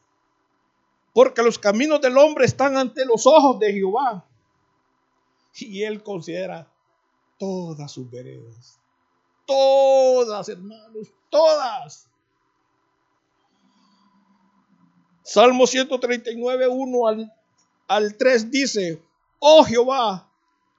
porque 1.13 1.43
los 1.43 1.59
caminos 1.59 2.01
del 2.01 2.17
hombre 2.17 2.47
están 2.47 2.77
ante 2.77 3.05
los 3.05 3.27
ojos 3.27 3.59
de 3.59 3.73
Jehová, 3.73 4.25
y 5.55 5.83
él 5.83 6.03
considera 6.03 6.71
todas 7.39 7.91
sus 7.91 8.11
veredas. 8.11 8.79
Todas, 9.45 10.49
hermanos, 10.49 11.09
todas. 11.29 12.10
Salmo 15.31 15.65
139, 15.65 16.67
1 16.67 17.07
al, 17.07 17.33
al 17.87 18.17
3 18.17 18.51
dice, 18.51 19.01
oh 19.39 19.63
Jehová, 19.63 20.29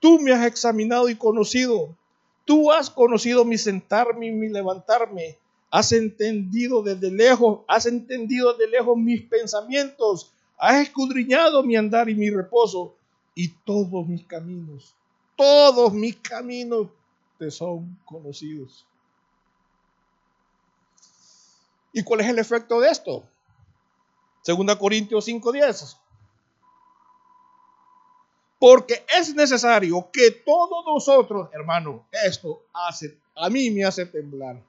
tú 0.02 0.20
me 0.20 0.34
has 0.34 0.46
examinado 0.46 1.08
y 1.08 1.16
conocido. 1.16 1.96
Tú 2.44 2.70
has 2.70 2.90
conocido 2.90 3.46
mi 3.46 3.58
sentarme 3.58 4.28
y 4.28 4.32
mi 4.32 4.50
levantarme. 4.50 5.38
Has 5.70 5.94
entendido 5.94 6.84
desde 6.84 7.10
lejos, 7.10 7.62
has 7.66 7.86
entendido 7.86 8.52
desde 8.52 8.70
lejos 8.70 8.98
mis 8.98 9.22
pensamientos. 9.22 10.34
Has 10.58 10.82
escudriñado 10.82 11.64
mi 11.64 11.78
andar 11.78 12.10
y 12.10 12.16
mi 12.16 12.30
reposo 12.30 12.94
y 13.34 13.48
todos 13.64 14.06
mis 14.06 14.26
caminos. 14.26 14.94
Todos 15.38 15.94
mis 15.94 16.18
caminos 16.18 16.90
son 17.50 17.98
conocidos. 18.04 18.86
¿Y 21.94 22.04
cuál 22.04 22.20
es 22.20 22.28
el 22.28 22.40
efecto 22.40 22.82
de 22.82 22.90
esto? 22.90 23.24
Segunda 24.42 24.78
Corintios 24.78 25.26
5:10. 25.26 25.98
Porque 28.60 29.04
es 29.18 29.34
necesario 29.34 30.08
que 30.12 30.32
todos 30.32 30.86
nosotros, 30.86 31.50
hermano, 31.52 32.06
esto 32.12 32.62
hace, 32.74 33.18
a 33.36 33.50
mí 33.50 33.72
me 33.72 33.84
hace 33.84 34.06
temblar. 34.06 34.62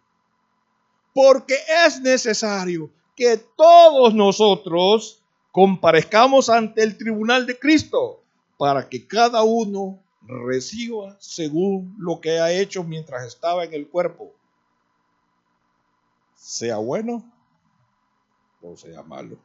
Porque 1.13 1.57
es 1.87 2.01
necesario 2.01 2.89
que 3.15 3.37
todos 3.37 4.15
nosotros 4.15 5.21
comparezcamos 5.51 6.49
ante 6.49 6.83
el 6.83 6.97
tribunal 6.97 7.47
de 7.47 7.59
Cristo 7.59 8.23
para 8.57 8.89
que 8.89 9.07
cada 9.07 9.43
uno 9.43 9.99
reciba 10.23 11.17
según 11.21 11.95
lo 11.99 12.21
que 12.21 12.39
ha 12.39 12.51
hecho 12.51 12.85
mientras 12.85 13.27
estaba 13.27 13.65
en 13.65 13.75
el 13.75 13.89
cuerpo, 13.89 14.33
sea 16.35 16.79
bueno 16.79 17.23
o 18.63 18.77
sea 18.77 19.03
malo. 19.03 19.37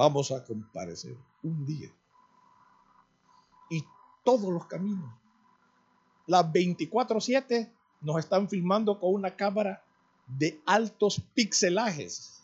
Vamos 0.00 0.32
a 0.32 0.42
comparecer 0.42 1.14
un 1.42 1.66
día 1.66 1.90
y 3.68 3.84
todos 4.24 4.50
los 4.50 4.64
caminos, 4.64 5.12
las 6.26 6.50
24/7 6.50 7.70
nos 8.00 8.18
están 8.18 8.48
filmando 8.48 8.98
con 8.98 9.12
una 9.12 9.36
cámara 9.36 9.84
de 10.26 10.58
altos 10.64 11.20
pixelajes, 11.34 12.40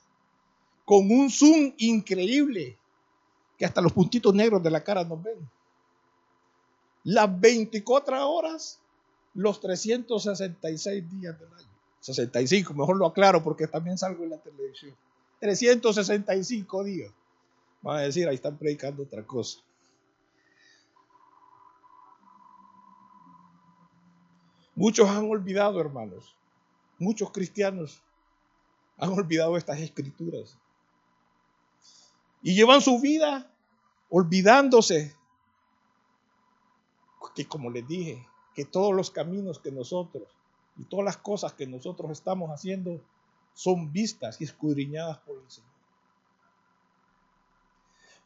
con 0.85 1.11
un 1.11 1.31
zoom 1.31 1.73
increíble 1.79 2.77
que 3.57 3.65
hasta 3.65 3.81
los 3.81 3.95
puntitos 3.95 4.35
negros 4.35 4.63
de 4.63 4.71
la 4.71 4.85
cara 4.85 5.03
nos 5.05 5.23
ven. 5.23 5.39
Las 7.05 7.41
24 7.41 8.29
horas, 8.29 8.81
los 9.33 9.63
366 9.63 11.11
días 11.11 11.41
del 11.41 11.55
año. 11.55 11.69
65, 12.01 12.75
mejor 12.75 12.99
lo 12.99 13.07
aclaro 13.07 13.43
porque 13.43 13.67
también 13.67 13.97
salgo 13.97 14.25
en 14.25 14.31
la 14.31 14.39
televisión. 14.43 14.95
365 15.41 16.85
días. 16.85 17.11
Van 17.83 17.99
a 17.99 18.03
decir, 18.03 18.29
ahí 18.29 18.35
están 18.35 18.57
predicando 18.57 19.03
otra 19.03 19.25
cosa. 19.25 19.61
Muchos 24.75 25.09
han 25.09 25.31
olvidado, 25.31 25.81
hermanos. 25.81 26.37
Muchos 26.99 27.31
cristianos 27.31 28.03
han 28.99 29.11
olvidado 29.11 29.57
estas 29.57 29.79
escrituras 29.81 30.57
y 32.43 32.55
llevan 32.55 32.81
su 32.81 33.01
vida 33.01 33.51
olvidándose 34.09 35.15
que 37.35 37.47
como 37.47 37.71
les 37.71 37.87
dije, 37.87 38.27
que 38.55 38.65
todos 38.65 38.95
los 38.95 39.11
caminos 39.11 39.59
que 39.59 39.71
nosotros 39.71 40.27
y 40.79 40.85
todas 40.85 41.05
las 41.05 41.19
cosas 41.19 41.53
que 41.53 41.67
nosotros 41.67 42.11
estamos 42.11 42.51
haciendo 42.51 43.01
son 43.53 43.93
vistas 43.93 44.41
y 44.41 44.45
escudriñadas 44.45 45.19
por 45.19 45.37
el 45.39 45.51
Señor. 45.51 45.76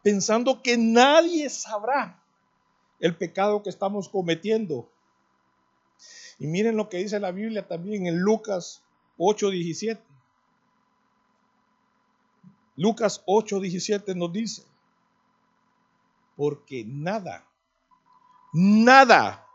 Pensando 0.03 0.63
que 0.63 0.77
nadie 0.77 1.49
sabrá 1.51 2.23
el 3.01 3.17
pecado 3.17 3.63
que 3.63 3.71
estamos 3.71 4.09
cometiendo. 4.09 4.89
Y 6.39 6.47
miren 6.47 6.77
lo 6.77 6.89
que 6.89 6.99
dice 6.99 7.21
la 7.21 7.33
Biblia 7.33 7.67
también 7.67 8.07
en 8.07 8.19
Lucas 8.19 8.83
8:17. 9.19 9.99
Lucas 12.77 13.23
8:17 13.27 14.15
nos 14.17 14.33
dice, 14.33 14.63
porque 16.37 16.85
nada, 16.87 17.45
nada 18.55 19.47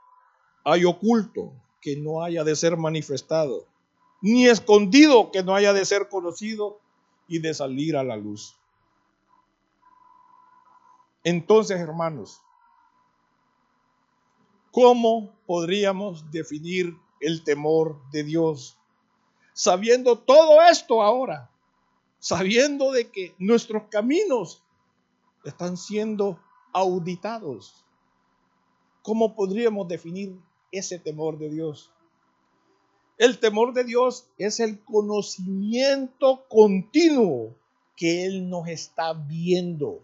hay 0.63 0.85
oculto 0.85 1.51
que 1.81 1.95
no 1.95 2.23
haya 2.23 2.43
de 2.43 2.55
ser 2.55 2.77
manifestado, 2.77 3.65
ni 4.21 4.45
escondido 4.47 5.31
que 5.31 5.41
no 5.41 5.55
haya 5.55 5.73
de 5.73 5.85
ser 5.85 6.07
conocido 6.09 6.79
y 7.27 7.39
de 7.39 7.55
salir 7.55 7.97
a 7.97 8.03
la 8.03 8.15
luz. 8.15 8.55
Entonces, 11.25 11.79
hermanos, 11.79 12.39
¿cómo 14.69 15.33
podríamos 15.47 16.29
definir 16.29 16.95
el 17.19 17.43
temor 17.43 17.99
de 18.11 18.23
Dios? 18.23 18.77
Sabiendo 19.51 20.19
todo 20.19 20.61
esto 20.61 21.01
ahora, 21.01 21.49
sabiendo 22.19 22.91
de 22.91 23.09
que 23.09 23.33
nuestros 23.39 23.85
caminos 23.89 24.61
están 25.43 25.77
siendo 25.77 26.39
auditados. 26.71 27.83
¿Cómo 29.01 29.33
podríamos 29.33 29.87
definir 29.87 30.39
ese 30.71 30.99
temor 30.99 31.39
de 31.39 31.49
Dios? 31.49 31.91
El 33.17 33.39
temor 33.39 33.73
de 33.73 33.83
Dios 33.83 34.27
es 34.37 34.59
el 34.59 34.79
conocimiento 34.83 36.45
continuo 36.49 37.55
que 37.95 38.25
Él 38.25 38.47
nos 38.47 38.67
está 38.67 39.13
viendo 39.13 40.03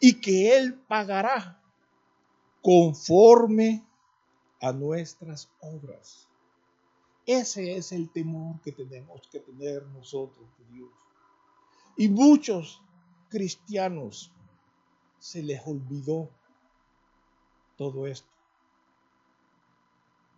y 0.00 0.20
que 0.20 0.56
Él 0.56 0.74
pagará 0.74 1.60
conforme 2.62 3.84
a 4.60 4.72
nuestras 4.72 5.48
obras. 5.60 6.28
Ese 7.26 7.76
es 7.76 7.92
el 7.92 8.10
temor 8.10 8.60
que 8.62 8.72
tenemos 8.72 9.26
que 9.28 9.40
tener 9.40 9.86
nosotros 9.88 10.46
de 10.58 10.76
Dios. 10.76 10.90
Y 11.96 12.08
muchos 12.08 12.80
cristianos 13.28 14.32
se 15.18 15.42
les 15.42 15.60
olvidó 15.66 16.28
todo 17.76 18.06
esto. 18.06 18.28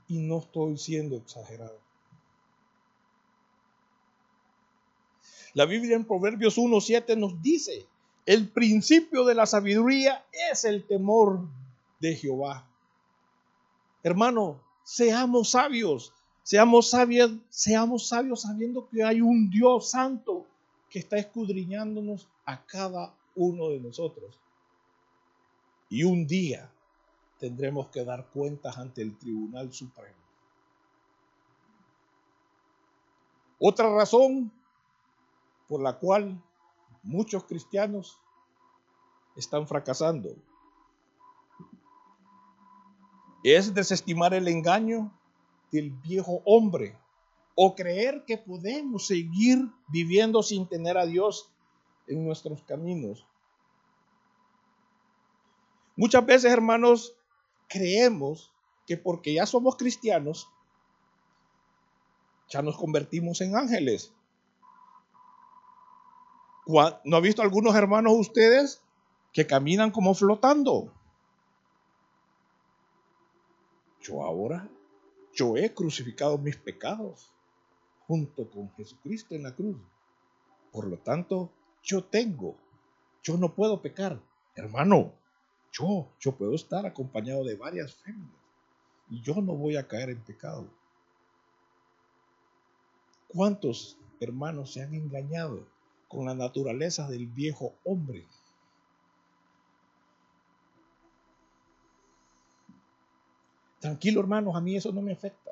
Y 0.08 0.18
no 0.18 0.38
estoy 0.38 0.76
siendo 0.76 1.16
exagerado. 1.16 1.78
La 5.54 5.66
Biblia 5.66 5.96
en 5.96 6.04
Proverbios 6.04 6.58
1.7 6.58 7.16
nos 7.16 7.40
dice, 7.40 7.86
el 8.26 8.48
principio 8.48 9.24
de 9.24 9.34
la 9.34 9.46
sabiduría 9.46 10.24
es 10.50 10.64
el 10.64 10.86
temor 10.86 11.40
de 12.00 12.14
Jehová. 12.14 12.66
Hermano, 14.02 14.60
seamos 14.82 15.50
sabios, 15.50 16.12
seamos 16.42 16.90
sabios, 16.90 17.32
seamos 17.50 18.08
sabios 18.08 18.42
sabiendo 18.42 18.88
que 18.88 19.02
hay 19.02 19.20
un 19.20 19.50
Dios 19.50 19.90
santo 19.90 20.46
que 20.88 21.00
está 21.00 21.16
escudriñándonos 21.16 22.28
a 22.46 22.64
cada 22.64 23.14
uno 23.34 23.68
de 23.70 23.80
nosotros. 23.80 24.38
Y 25.88 26.04
un 26.04 26.26
día 26.26 26.70
tendremos 27.38 27.88
que 27.88 28.04
dar 28.04 28.26
cuentas 28.28 28.78
ante 28.78 29.02
el 29.02 29.16
Tribunal 29.18 29.72
Supremo. 29.72 30.14
Otra 33.58 33.94
razón 33.94 34.50
por 35.68 35.82
la 35.82 35.98
cual 35.98 36.40
muchos 37.04 37.44
cristianos 37.44 38.18
están 39.36 39.68
fracasando 39.68 40.34
es 43.44 43.74
desestimar 43.74 44.32
el 44.32 44.48
engaño 44.48 45.12
del 45.70 45.90
viejo 45.90 46.40
hombre 46.46 46.96
o 47.54 47.74
creer 47.74 48.24
que 48.26 48.38
podemos 48.38 49.06
seguir 49.06 49.70
viviendo 49.88 50.42
sin 50.42 50.66
tener 50.66 50.96
a 50.96 51.04
Dios 51.04 51.50
en 52.06 52.24
nuestros 52.24 52.62
caminos. 52.62 53.26
Muchas 55.94 56.24
veces, 56.24 56.50
hermanos, 56.50 57.14
creemos 57.68 58.50
que 58.86 58.96
porque 58.96 59.34
ya 59.34 59.46
somos 59.46 59.76
cristianos, 59.76 60.48
ya 62.48 62.62
nos 62.62 62.76
convertimos 62.76 63.40
en 63.42 63.56
ángeles. 63.56 64.12
¿No 66.66 67.16
ha 67.16 67.20
visto 67.20 67.42
algunos 67.42 67.74
hermanos 67.74 68.14
ustedes 68.16 68.82
que 69.32 69.46
caminan 69.46 69.90
como 69.90 70.14
flotando? 70.14 70.90
Yo 74.00 74.22
ahora, 74.22 74.68
yo 75.34 75.56
he 75.56 75.72
crucificado 75.74 76.38
mis 76.38 76.56
pecados 76.56 77.32
junto 78.06 78.50
con 78.50 78.70
Jesucristo 78.74 79.34
en 79.34 79.42
la 79.42 79.54
cruz. 79.54 79.76
Por 80.72 80.86
lo 80.86 80.98
tanto, 80.98 81.50
yo 81.82 82.04
tengo, 82.04 82.56
yo 83.22 83.36
no 83.36 83.54
puedo 83.54 83.80
pecar. 83.80 84.20
Hermano, 84.54 85.12
yo, 85.72 86.08
yo 86.20 86.32
puedo 86.32 86.54
estar 86.54 86.86
acompañado 86.86 87.44
de 87.44 87.56
varias 87.56 87.94
féminas 87.94 88.30
y 89.10 89.20
yo 89.20 89.34
no 89.36 89.54
voy 89.54 89.76
a 89.76 89.86
caer 89.86 90.10
en 90.10 90.20
pecado. 90.20 90.66
¿Cuántos 93.28 93.98
hermanos 94.20 94.72
se 94.72 94.82
han 94.82 94.94
engañado 94.94 95.73
con 96.14 96.26
la 96.26 96.34
naturaleza 96.34 97.08
del 97.08 97.26
viejo 97.26 97.74
hombre? 97.84 98.24
Tranquilo, 103.80 104.20
hermanos, 104.20 104.54
a 104.54 104.60
mí 104.60 104.76
eso 104.76 104.92
no 104.92 105.02
me 105.02 105.12
afecta. 105.12 105.50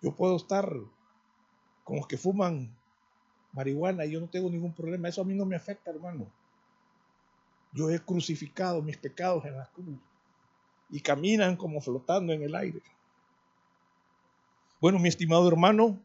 Yo 0.00 0.12
puedo 0.14 0.36
estar 0.36 0.72
con 1.84 1.96
los 1.96 2.06
que 2.06 2.16
fuman 2.16 2.74
marihuana 3.52 4.06
y 4.06 4.12
yo 4.12 4.20
no 4.20 4.26
tengo 4.26 4.48
ningún 4.48 4.72
problema. 4.72 5.08
Eso 5.08 5.20
a 5.20 5.24
mí 5.24 5.34
no 5.34 5.44
me 5.44 5.54
afecta, 5.54 5.90
hermano. 5.90 6.26
Yo 7.72 7.90
he 7.90 7.98
crucificado 8.00 8.80
mis 8.80 8.96
pecados 8.96 9.44
en 9.44 9.56
la 9.58 9.66
cruz 9.66 9.98
y 10.88 11.00
caminan 11.00 11.56
como 11.56 11.82
flotando 11.82 12.32
en 12.32 12.42
el 12.42 12.54
aire. 12.54 12.80
Bueno, 14.80 14.98
mi 14.98 15.08
estimado 15.08 15.46
hermano, 15.46 16.00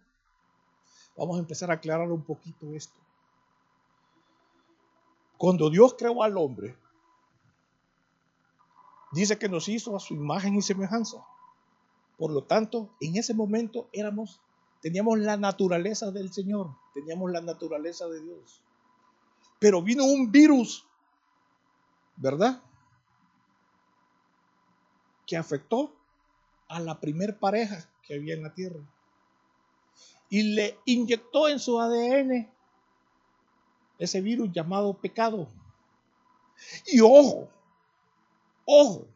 vamos 1.15 1.37
a 1.37 1.39
empezar 1.39 1.71
a 1.71 1.75
aclarar 1.75 2.11
un 2.11 2.23
poquito 2.23 2.73
esto. 2.73 3.00
Cuando 5.41 5.71
Dios 5.71 5.95
creó 5.97 6.21
al 6.21 6.37
hombre, 6.37 6.77
dice 9.11 9.39
que 9.39 9.49
nos 9.49 9.67
hizo 9.69 9.95
a 9.95 9.99
su 9.99 10.13
imagen 10.13 10.53
y 10.53 10.61
semejanza. 10.61 11.25
Por 12.15 12.31
lo 12.31 12.43
tanto, 12.43 12.91
en 12.99 13.17
ese 13.17 13.33
momento 13.33 13.89
éramos, 13.91 14.39
teníamos 14.83 15.17
la 15.17 15.37
naturaleza 15.37 16.11
del 16.11 16.31
Señor, 16.31 16.75
teníamos 16.93 17.31
la 17.31 17.41
naturaleza 17.41 18.07
de 18.07 18.21
Dios. 18.21 18.61
Pero 19.57 19.81
vino 19.81 20.05
un 20.05 20.31
virus 20.31 20.85
¿verdad? 22.17 22.61
Que 25.25 25.37
afectó 25.37 25.91
a 26.67 26.79
la 26.79 26.99
primer 26.99 27.39
pareja 27.39 27.89
que 28.03 28.13
había 28.13 28.35
en 28.35 28.43
la 28.43 28.53
tierra. 28.53 28.81
Y 30.29 30.53
le 30.53 30.77
inyectó 30.85 31.49
en 31.49 31.57
su 31.57 31.81
ADN 31.81 32.60
ese 34.01 34.19
virus 34.19 34.51
llamado 34.51 34.93
pecado. 34.93 35.47
Y 36.87 36.99
ojo, 37.01 37.47
ojo, 38.65 39.07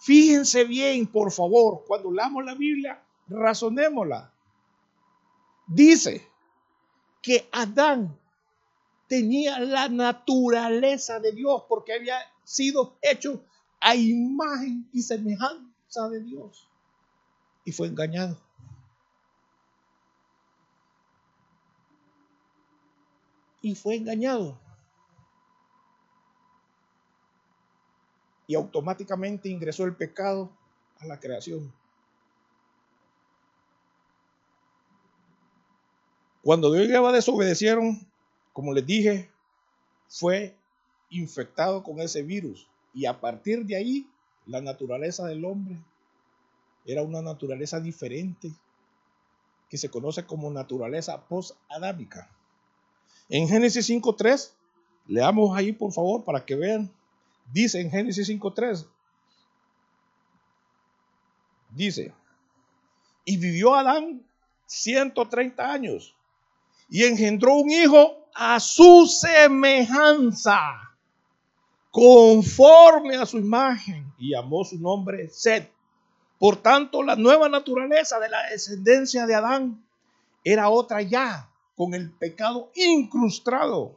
fíjense 0.00 0.64
bien, 0.64 1.06
por 1.06 1.30
favor, 1.30 1.84
cuando 1.86 2.10
leamos 2.10 2.42
la 2.42 2.54
Biblia, 2.54 3.02
razonémosla. 3.28 4.32
Dice 5.66 6.26
que 7.20 7.46
Adán 7.52 8.18
tenía 9.06 9.58
la 9.60 9.90
naturaleza 9.90 11.20
de 11.20 11.32
Dios 11.32 11.64
porque 11.68 11.92
había 11.92 12.16
sido 12.42 12.96
hecho 13.02 13.44
a 13.80 13.94
imagen 13.96 14.88
y 14.94 15.02
semejanza 15.02 16.08
de 16.10 16.20
Dios. 16.20 16.66
Y 17.66 17.72
fue 17.72 17.88
engañado. 17.88 18.45
Y 23.66 23.74
fue 23.74 23.96
engañado. 23.96 24.56
Y 28.46 28.54
automáticamente 28.54 29.48
ingresó 29.48 29.82
el 29.82 29.96
pecado 29.96 30.52
a 31.00 31.06
la 31.06 31.18
creación. 31.18 31.72
Cuando 36.44 36.70
Dios 36.70 36.86
y 36.86 36.94
Eva 36.94 37.10
desobedecieron, 37.10 38.06
como 38.52 38.72
les 38.72 38.86
dije, 38.86 39.28
fue 40.08 40.54
infectado 41.10 41.82
con 41.82 41.98
ese 41.98 42.22
virus 42.22 42.68
y 42.94 43.06
a 43.06 43.20
partir 43.20 43.66
de 43.66 43.74
ahí 43.74 44.08
la 44.46 44.60
naturaleza 44.60 45.26
del 45.26 45.44
hombre 45.44 45.76
era 46.84 47.02
una 47.02 47.20
naturaleza 47.20 47.80
diferente 47.80 48.52
que 49.68 49.76
se 49.76 49.90
conoce 49.90 50.24
como 50.24 50.52
naturaleza 50.52 51.20
post-adámica. 51.26 52.30
En 53.28 53.48
Génesis 53.48 53.88
5.3, 53.90 54.52
leamos 55.06 55.56
ahí 55.56 55.72
por 55.72 55.92
favor 55.92 56.24
para 56.24 56.44
que 56.44 56.54
vean, 56.54 56.90
dice 57.52 57.80
en 57.80 57.90
Génesis 57.90 58.28
5.3, 58.28 58.86
dice, 61.70 62.14
y 63.24 63.36
vivió 63.36 63.74
Adán 63.74 64.22
130 64.66 65.72
años 65.72 66.14
y 66.88 67.04
engendró 67.04 67.54
un 67.54 67.70
hijo 67.70 68.28
a 68.34 68.60
su 68.60 69.06
semejanza, 69.06 70.58
conforme 71.90 73.16
a 73.16 73.26
su 73.26 73.38
imagen, 73.38 74.12
y 74.18 74.30
llamó 74.30 74.64
su 74.64 74.78
nombre 74.78 75.28
Seth. 75.30 75.70
Por 76.38 76.56
tanto, 76.56 77.02
la 77.02 77.16
nueva 77.16 77.48
naturaleza 77.48 78.20
de 78.20 78.28
la 78.28 78.50
descendencia 78.50 79.26
de 79.26 79.34
Adán 79.34 79.84
era 80.44 80.68
otra 80.68 81.00
ya, 81.00 81.48
con 81.76 81.94
el 81.94 82.10
pecado 82.10 82.70
incrustado, 82.74 83.96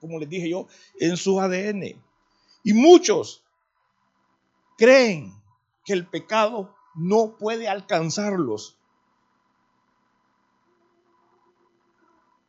como 0.00 0.18
les 0.18 0.28
dije 0.28 0.50
yo, 0.50 0.66
en 0.98 1.16
su 1.16 1.40
ADN. 1.40 2.00
Y 2.64 2.72
muchos 2.72 3.42
creen 4.76 5.32
que 5.84 5.92
el 5.92 6.06
pecado 6.06 6.74
no 6.94 7.36
puede 7.38 7.68
alcanzarlos 7.68 8.78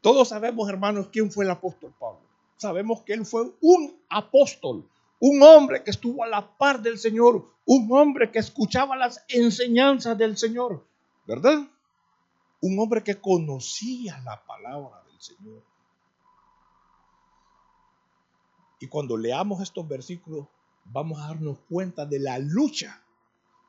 Todos 0.01 0.29
sabemos, 0.29 0.69
hermanos, 0.69 1.09
quién 1.11 1.31
fue 1.31 1.45
el 1.45 1.51
apóstol 1.51 1.93
Pablo. 1.99 2.21
Sabemos 2.57 3.01
que 3.01 3.13
él 3.13 3.25
fue 3.25 3.51
un 3.61 3.97
apóstol, 4.09 4.87
un 5.19 5.43
hombre 5.43 5.83
que 5.83 5.91
estuvo 5.91 6.23
a 6.23 6.27
la 6.27 6.57
par 6.57 6.81
del 6.81 6.97
Señor, 6.97 7.45
un 7.65 7.91
hombre 7.91 8.31
que 8.31 8.39
escuchaba 8.39 8.95
las 8.95 9.23
enseñanzas 9.27 10.17
del 10.17 10.37
Señor. 10.37 10.85
¿verdad? 11.25 11.67
Un 12.61 12.79
hombre 12.79 13.03
que 13.03 13.19
conocía 13.19 14.19
la 14.19 14.43
palabra 14.45 15.03
del 15.03 15.21
Señor. 15.21 15.63
Y 18.79 18.87
cuando 18.87 19.17
leamos 19.17 19.61
estos 19.61 19.87
versículos, 19.87 20.47
vamos 20.85 21.19
a 21.19 21.27
darnos 21.27 21.59
cuenta 21.69 22.05
de 22.05 22.19
la 22.19 22.39
lucha 22.39 23.01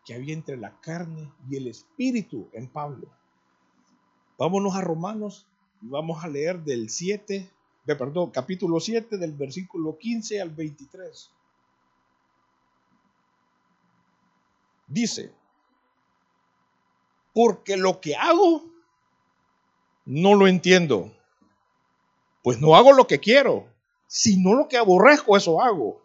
que 0.04 0.14
había 0.14 0.34
entre 0.34 0.56
la 0.56 0.80
carne 0.80 1.32
y 1.48 1.56
el 1.56 1.66
espíritu 1.66 2.48
en 2.52 2.68
Pablo. 2.68 3.08
Vámonos 4.38 4.74
a 4.74 4.80
Romanos 4.80 5.46
y 5.82 5.88
vamos 5.88 6.24
a 6.24 6.28
leer 6.28 6.62
del 6.62 6.88
7, 6.88 7.50
de, 7.84 7.96
perdón, 7.96 8.30
capítulo 8.30 8.80
7 8.80 9.18
del 9.18 9.32
versículo 9.32 9.98
15 9.98 10.40
al 10.40 10.50
23. 10.50 11.30
Dice, 14.86 15.32
porque 17.32 17.76
lo 17.76 18.00
que 18.00 18.16
hago 18.16 18.64
no 20.10 20.34
lo 20.34 20.48
entiendo. 20.48 21.12
Pues 22.42 22.60
no 22.60 22.74
hago 22.74 22.92
lo 22.92 23.06
que 23.06 23.20
quiero, 23.20 23.68
sino 24.08 24.54
lo 24.54 24.66
que 24.66 24.76
aborrezco, 24.76 25.36
eso 25.36 25.62
hago. 25.62 26.02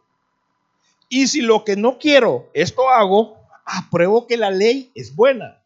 Y 1.10 1.26
si 1.26 1.42
lo 1.42 1.64
que 1.66 1.76
no 1.76 1.98
quiero, 1.98 2.48
esto 2.54 2.88
hago, 2.88 3.36
apruebo 3.66 4.28
que 4.28 4.38
la 4.38 4.52
ley 4.52 4.92
es 4.94 5.16
buena. 5.16 5.60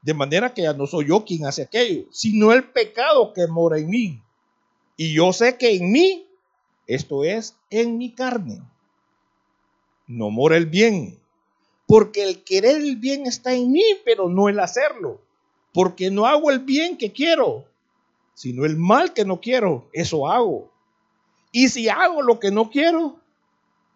De 0.00 0.14
manera 0.14 0.54
que 0.54 0.62
ya 0.62 0.74
no 0.74 0.86
soy 0.86 1.08
yo 1.08 1.24
quien 1.24 1.44
hace 1.44 1.62
aquello, 1.62 2.04
sino 2.12 2.52
el 2.52 2.70
pecado 2.70 3.32
que 3.32 3.48
mora 3.48 3.78
en 3.78 3.90
mí. 3.90 4.22
Y 4.96 5.12
yo 5.12 5.32
sé 5.32 5.56
que 5.56 5.74
en 5.74 5.90
mí, 5.90 6.24
esto 6.86 7.24
es, 7.24 7.56
en 7.70 7.98
mi 7.98 8.12
carne, 8.12 8.60
no 10.06 10.30
mora 10.30 10.56
el 10.56 10.66
bien. 10.66 11.18
Porque 11.88 12.22
el 12.22 12.44
querer 12.44 12.76
el 12.76 12.94
bien 12.94 13.26
está 13.26 13.54
en 13.54 13.72
mí, 13.72 13.82
pero 14.04 14.28
no 14.28 14.48
el 14.48 14.60
hacerlo. 14.60 15.20
Porque 15.72 16.10
no 16.10 16.26
hago 16.26 16.50
el 16.50 16.60
bien 16.60 16.98
que 16.98 17.12
quiero, 17.12 17.64
sino 18.34 18.64
el 18.64 18.76
mal 18.76 19.12
que 19.12 19.24
no 19.24 19.40
quiero, 19.40 19.88
eso 19.92 20.30
hago. 20.30 20.70
Y 21.50 21.68
si 21.68 21.88
hago 21.88 22.22
lo 22.22 22.38
que 22.38 22.50
no 22.50 22.70
quiero, 22.70 23.20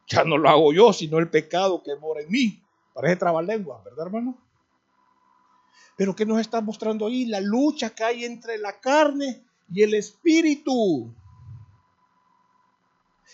ya 0.06 0.24
no 0.24 0.38
lo 0.38 0.48
hago 0.48 0.72
yo, 0.72 0.92
sino 0.92 1.18
el 1.18 1.28
pecado 1.28 1.82
que 1.82 1.96
mora 1.96 2.22
en 2.22 2.30
mí. 2.30 2.62
Parece 2.94 3.16
trabalengua, 3.16 3.82
¿verdad, 3.84 4.06
hermano? 4.06 4.38
Pero 5.96 6.14
¿qué 6.14 6.26
nos 6.26 6.38
está 6.40 6.60
mostrando 6.60 7.06
ahí? 7.06 7.24
La 7.24 7.40
lucha 7.40 7.90
que 7.90 8.04
hay 8.04 8.24
entre 8.24 8.58
la 8.58 8.78
carne 8.80 9.42
y 9.72 9.82
el 9.82 9.94
espíritu. 9.94 11.12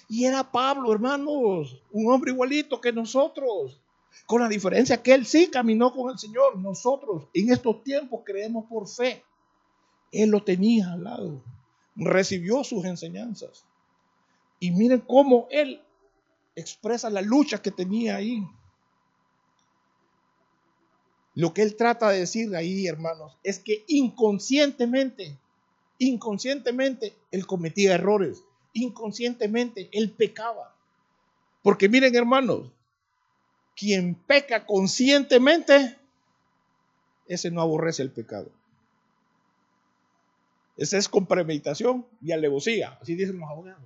Y 0.08 0.24
era 0.24 0.50
Pablo, 0.50 0.92
hermanos, 0.92 1.82
un 1.90 2.12
hombre 2.12 2.30
igualito 2.30 2.80
que 2.80 2.92
nosotros. 2.92 3.81
Con 4.26 4.40
la 4.42 4.48
diferencia 4.48 5.02
que 5.02 5.14
él 5.14 5.26
sí 5.26 5.48
caminó 5.48 5.92
con 5.92 6.10
el 6.10 6.18
Señor. 6.18 6.58
Nosotros 6.58 7.24
en 7.34 7.52
estos 7.52 7.82
tiempos 7.82 8.20
creemos 8.24 8.66
por 8.66 8.88
fe. 8.88 9.22
Él 10.12 10.30
lo 10.30 10.42
tenía 10.42 10.92
al 10.92 11.04
lado. 11.04 11.42
Recibió 11.96 12.64
sus 12.64 12.84
enseñanzas. 12.84 13.64
Y 14.60 14.70
miren 14.70 15.00
cómo 15.00 15.48
él 15.50 15.82
expresa 16.54 17.10
la 17.10 17.22
lucha 17.22 17.60
que 17.60 17.70
tenía 17.70 18.16
ahí. 18.16 18.46
Lo 21.34 21.54
que 21.54 21.62
él 21.62 21.76
trata 21.76 22.10
de 22.10 22.20
decir 22.20 22.54
ahí, 22.54 22.86
hermanos, 22.86 23.36
es 23.42 23.58
que 23.58 23.84
inconscientemente, 23.88 25.38
inconscientemente, 25.98 27.14
él 27.30 27.46
cometía 27.46 27.94
errores. 27.94 28.44
Inconscientemente, 28.74 29.88
él 29.92 30.10
pecaba. 30.10 30.74
Porque 31.62 31.88
miren, 31.88 32.14
hermanos, 32.14 32.70
quien 33.76 34.14
peca 34.14 34.66
conscientemente, 34.66 35.96
ese 37.26 37.50
no 37.50 37.62
aborrece 37.62 38.02
el 38.02 38.10
pecado. 38.10 38.50
Ese 40.76 40.98
es 40.98 41.08
con 41.08 41.26
premeditación 41.26 42.06
y 42.22 42.32
alevosía, 42.32 42.98
así 43.00 43.14
dicen 43.14 43.38
los 43.38 43.48
abogados. 43.48 43.82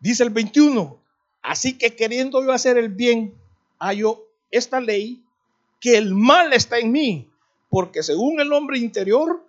Dice 0.00 0.22
el 0.22 0.30
21, 0.30 0.98
así 1.42 1.78
que 1.78 1.96
queriendo 1.96 2.44
yo 2.44 2.52
hacer 2.52 2.76
el 2.76 2.90
bien, 2.90 3.34
hallo 3.78 4.26
esta 4.50 4.80
ley, 4.80 5.22
que 5.80 5.96
el 5.96 6.14
mal 6.14 6.52
está 6.52 6.78
en 6.78 6.92
mí, 6.92 7.30
porque 7.70 8.02
según 8.02 8.40
el 8.40 8.52
hombre 8.52 8.78
interior, 8.78 9.46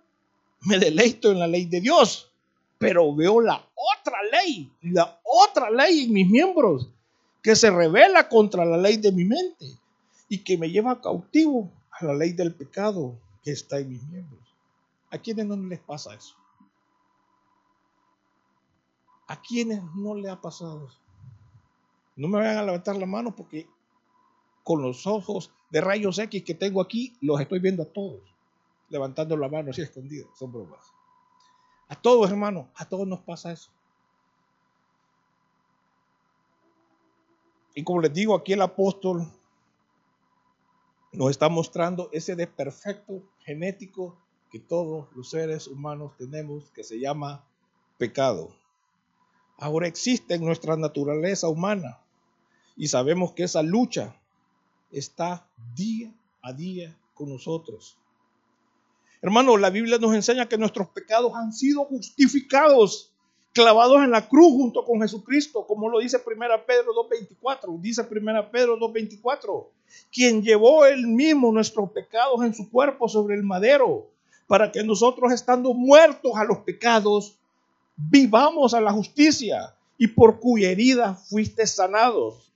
me 0.62 0.78
deleito 0.78 1.30
en 1.30 1.38
la 1.38 1.46
ley 1.46 1.66
de 1.66 1.80
Dios, 1.80 2.32
pero 2.78 3.14
veo 3.14 3.40
la 3.40 3.56
otra 3.74 4.18
ley, 4.30 4.70
la 4.82 5.20
otra 5.24 5.70
ley 5.70 6.04
en 6.04 6.12
mis 6.12 6.28
miembros, 6.28 6.90
que 7.42 7.56
se 7.56 7.70
revela 7.70 8.28
contra 8.28 8.64
la 8.64 8.76
ley 8.76 8.96
de 8.96 9.12
mi 9.12 9.24
mente 9.24 9.66
y 10.28 10.38
que 10.38 10.58
me 10.58 10.70
lleva 10.70 11.00
cautivo 11.00 11.70
a 11.90 12.04
la 12.04 12.14
ley 12.14 12.32
del 12.32 12.54
pecado 12.54 13.18
que 13.42 13.52
está 13.52 13.78
en 13.78 13.90
mis 13.90 14.02
miembros. 14.08 14.40
¿A 15.10 15.18
quiénes 15.18 15.46
no 15.46 15.56
les 15.56 15.80
pasa 15.80 16.14
eso? 16.14 16.34
¿A 19.28 19.40
quiénes 19.40 19.82
no 19.94 20.14
le 20.14 20.28
ha 20.28 20.40
pasado 20.40 20.88
No 22.14 22.28
me 22.28 22.38
vayan 22.38 22.58
a 22.58 22.62
levantar 22.64 22.96
la 22.96 23.06
mano 23.06 23.34
porque 23.34 23.68
con 24.62 24.82
los 24.82 25.06
ojos 25.06 25.52
de 25.70 25.80
rayos 25.80 26.18
X 26.18 26.42
que 26.42 26.54
tengo 26.54 26.80
aquí, 26.80 27.16
los 27.20 27.40
estoy 27.40 27.60
viendo 27.60 27.84
a 27.84 27.86
todos, 27.86 28.20
levantando 28.88 29.36
la 29.36 29.48
mano 29.48 29.70
así 29.70 29.82
escondida. 29.82 30.26
Son 30.34 30.50
bromas. 30.52 30.95
A 31.88 31.94
todos, 31.94 32.30
hermanos, 32.30 32.66
a 32.74 32.88
todos 32.88 33.06
nos 33.06 33.20
pasa 33.20 33.52
eso. 33.52 33.70
Y 37.74 37.84
como 37.84 38.00
les 38.00 38.12
digo, 38.12 38.34
aquí 38.34 38.54
el 38.54 38.62
apóstol 38.62 39.30
nos 41.12 41.30
está 41.30 41.48
mostrando 41.48 42.08
ese 42.12 42.34
desperfecto 42.34 43.22
genético 43.40 44.16
que 44.50 44.58
todos 44.58 45.08
los 45.14 45.30
seres 45.30 45.66
humanos 45.66 46.12
tenemos, 46.16 46.70
que 46.70 46.84
se 46.84 46.98
llama 46.98 47.44
pecado 47.98 48.50
ahora 49.58 49.86
existe 49.86 50.34
en 50.34 50.44
nuestra 50.44 50.76
naturaleza 50.76 51.48
humana 51.48 51.98
y 52.76 52.88
sabemos 52.88 53.32
que 53.32 53.44
esa 53.44 53.62
lucha 53.62 54.14
está 54.90 55.48
día 55.74 56.12
a 56.42 56.52
día 56.52 56.96
con 57.14 57.30
nosotros. 57.30 57.98
Hermano, 59.22 59.56
la 59.56 59.70
Biblia 59.70 59.98
nos 59.98 60.14
enseña 60.14 60.48
que 60.48 60.58
nuestros 60.58 60.88
pecados 60.88 61.32
han 61.34 61.52
sido 61.52 61.84
justificados, 61.84 63.12
clavados 63.52 64.02
en 64.02 64.10
la 64.10 64.28
cruz 64.28 64.52
junto 64.52 64.84
con 64.84 65.00
Jesucristo, 65.00 65.66
como 65.66 65.88
lo 65.88 66.00
dice 66.00 66.18
1 66.24 66.66
Pedro 66.66 66.92
2.24. 66.92 67.80
Dice 67.80 68.06
1 68.08 68.50
Pedro 68.50 68.78
2.24, 68.78 69.66
quien 70.12 70.42
llevó 70.42 70.84
él 70.84 71.06
mismo 71.06 71.50
nuestros 71.50 71.90
pecados 71.90 72.44
en 72.44 72.54
su 72.54 72.70
cuerpo 72.70 73.08
sobre 73.08 73.34
el 73.36 73.42
madero, 73.42 74.06
para 74.46 74.70
que 74.70 74.84
nosotros 74.84 75.32
estando 75.32 75.72
muertos 75.72 76.32
a 76.36 76.44
los 76.44 76.58
pecados, 76.58 77.36
vivamos 77.96 78.74
a 78.74 78.80
la 78.80 78.92
justicia 78.92 79.74
y 79.98 80.08
por 80.08 80.38
cuya 80.38 80.70
herida 80.70 81.14
fuiste 81.14 81.66
sanados. 81.66 82.52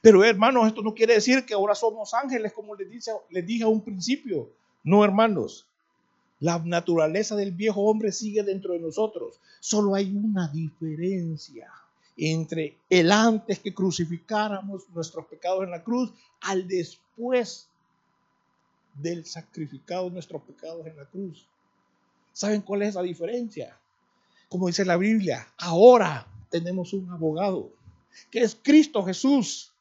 Pero 0.00 0.24
hermanos, 0.24 0.66
esto 0.66 0.82
no 0.82 0.94
quiere 0.94 1.14
decir 1.14 1.44
que 1.44 1.54
ahora 1.54 1.74
somos 1.74 2.14
ángeles, 2.14 2.52
como 2.52 2.74
les, 2.74 2.90
dice, 2.90 3.12
les 3.30 3.46
dije 3.46 3.64
a 3.64 3.68
un 3.68 3.80
principio. 3.80 4.50
No, 4.84 5.04
hermanos. 5.04 5.66
La 6.42 6.58
naturaleza 6.58 7.34
del 7.36 7.52
viejo 7.52 7.80
hombre 7.82 8.12
sigue 8.12 8.42
dentro 8.42 8.74
de 8.74 8.80
nosotros. 8.80 9.40
Solo 9.60 9.94
hay 9.94 10.14
una 10.14 10.48
diferencia 10.48 11.72
entre 12.16 12.76
el 12.90 13.10
antes 13.10 13.60
que 13.60 13.72
crucificáramos 13.72 14.82
nuestros 14.90 15.24
pecados 15.26 15.64
en 15.64 15.70
la 15.70 15.82
cruz 15.82 16.12
al 16.42 16.68
después 16.68 17.66
del 18.94 19.24
sacrificado 19.24 20.10
nuestros 20.10 20.42
pecados 20.42 20.86
en 20.86 20.96
la 20.96 21.06
cruz. 21.06 21.46
¿Saben 22.34 22.60
cuál 22.60 22.82
es 22.82 22.94
la 22.94 23.02
diferencia? 23.02 23.78
como 24.52 24.66
dice 24.66 24.84
la 24.84 24.98
Biblia, 24.98 25.48
ahora 25.56 26.26
tenemos 26.50 26.92
un 26.92 27.08
abogado, 27.10 27.70
que 28.30 28.40
es 28.40 28.54
Cristo 28.62 29.02
Jesús, 29.02 29.71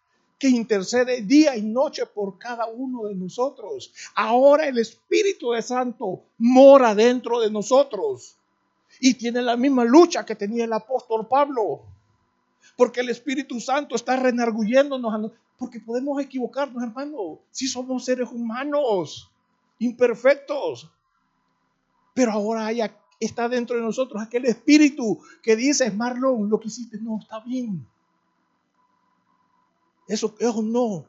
que 0.42 0.50
intercede 0.50 1.22
día 1.22 1.56
y 1.56 1.62
noche 1.62 2.08
por 2.08 2.40
cada 2.40 2.66
uno 2.66 3.04
de 3.04 3.14
nosotros. 3.14 3.94
Ahora 4.16 4.68
el 4.68 4.80
Espíritu 4.80 5.52
de 5.52 5.62
Santo 5.62 6.24
mora 6.40 6.96
dentro 6.96 7.40
de 7.40 7.52
nosotros 7.52 8.38
y 9.00 9.14
tiene 9.14 9.44
la 9.44 9.56
misma 9.56 9.86
lucha 9.86 10.26
que 10.26 10.36
tenía 10.36 10.66
el 10.66 10.74
apóstol 10.74 11.28
Pablo. 11.28 11.84
Porque 12.76 13.02
el 13.02 13.10
Espíritu 13.10 13.60
Santo 13.60 13.96
está 13.96 14.16
renarguyéndonos, 14.16 15.32
porque 15.60 15.80
podemos 15.80 16.20
equivocarnos, 16.20 16.82
hermano, 16.82 17.38
si 17.52 17.68
somos 17.68 18.04
seres 18.04 18.30
humanos, 18.32 19.30
imperfectos. 19.78 20.90
Pero 22.16 22.32
ahora 22.32 22.72
está 23.20 23.48
dentro 23.48 23.76
de 23.76 23.84
nosotros, 23.84 24.20
aquel 24.20 24.46
espíritu 24.46 25.20
que 25.44 25.56
dice, 25.56 25.92
Marlon, 25.92 26.50
lo 26.50 26.60
que 26.60 26.70
hiciste 26.70 26.98
no 27.00 27.20
está 27.20 27.42
bien. 27.42 27.86
Eso, 30.12 30.36
eso 30.40 30.62
no. 30.62 31.06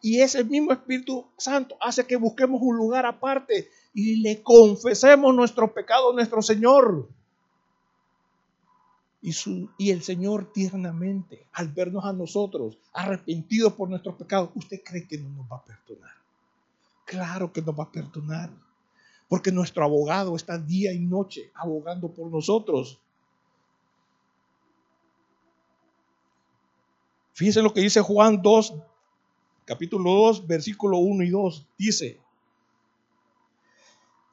Y 0.00 0.20
ese 0.20 0.42
mismo 0.42 0.72
Espíritu 0.72 1.24
Santo 1.36 1.76
hace 1.80 2.04
que 2.04 2.16
busquemos 2.16 2.60
un 2.60 2.76
lugar 2.76 3.06
aparte 3.06 3.70
y 3.94 4.16
le 4.16 4.42
confesemos 4.42 5.32
nuestros 5.32 5.70
pecados 5.70 6.12
a 6.12 6.16
nuestro 6.16 6.42
Señor. 6.42 7.08
Y, 9.20 9.32
su, 9.32 9.70
y 9.78 9.90
el 9.92 10.02
Señor 10.02 10.52
tiernamente, 10.52 11.46
al 11.52 11.68
vernos 11.68 12.04
a 12.04 12.12
nosotros 12.12 12.76
arrepentidos 12.92 13.74
por 13.74 13.88
nuestros 13.88 14.16
pecados, 14.16 14.50
¿usted 14.56 14.82
cree 14.84 15.06
que 15.06 15.18
no 15.18 15.28
nos 15.28 15.46
va 15.46 15.58
a 15.58 15.64
perdonar? 15.64 16.16
Claro 17.04 17.52
que 17.52 17.62
nos 17.62 17.78
va 17.78 17.84
a 17.84 17.92
perdonar. 17.92 18.50
Porque 19.28 19.52
nuestro 19.52 19.84
abogado 19.84 20.34
está 20.34 20.58
día 20.58 20.92
y 20.92 20.98
noche 20.98 21.52
abogando 21.54 22.12
por 22.12 22.28
nosotros. 22.28 22.98
Fíjense 27.42 27.60
lo 27.60 27.74
que 27.74 27.80
dice 27.80 28.00
Juan 28.00 28.40
2, 28.40 28.72
capítulo 29.64 30.12
2, 30.12 30.46
versículo 30.46 30.98
1 30.98 31.24
y 31.24 31.30
2. 31.30 31.66
Dice, 31.76 32.20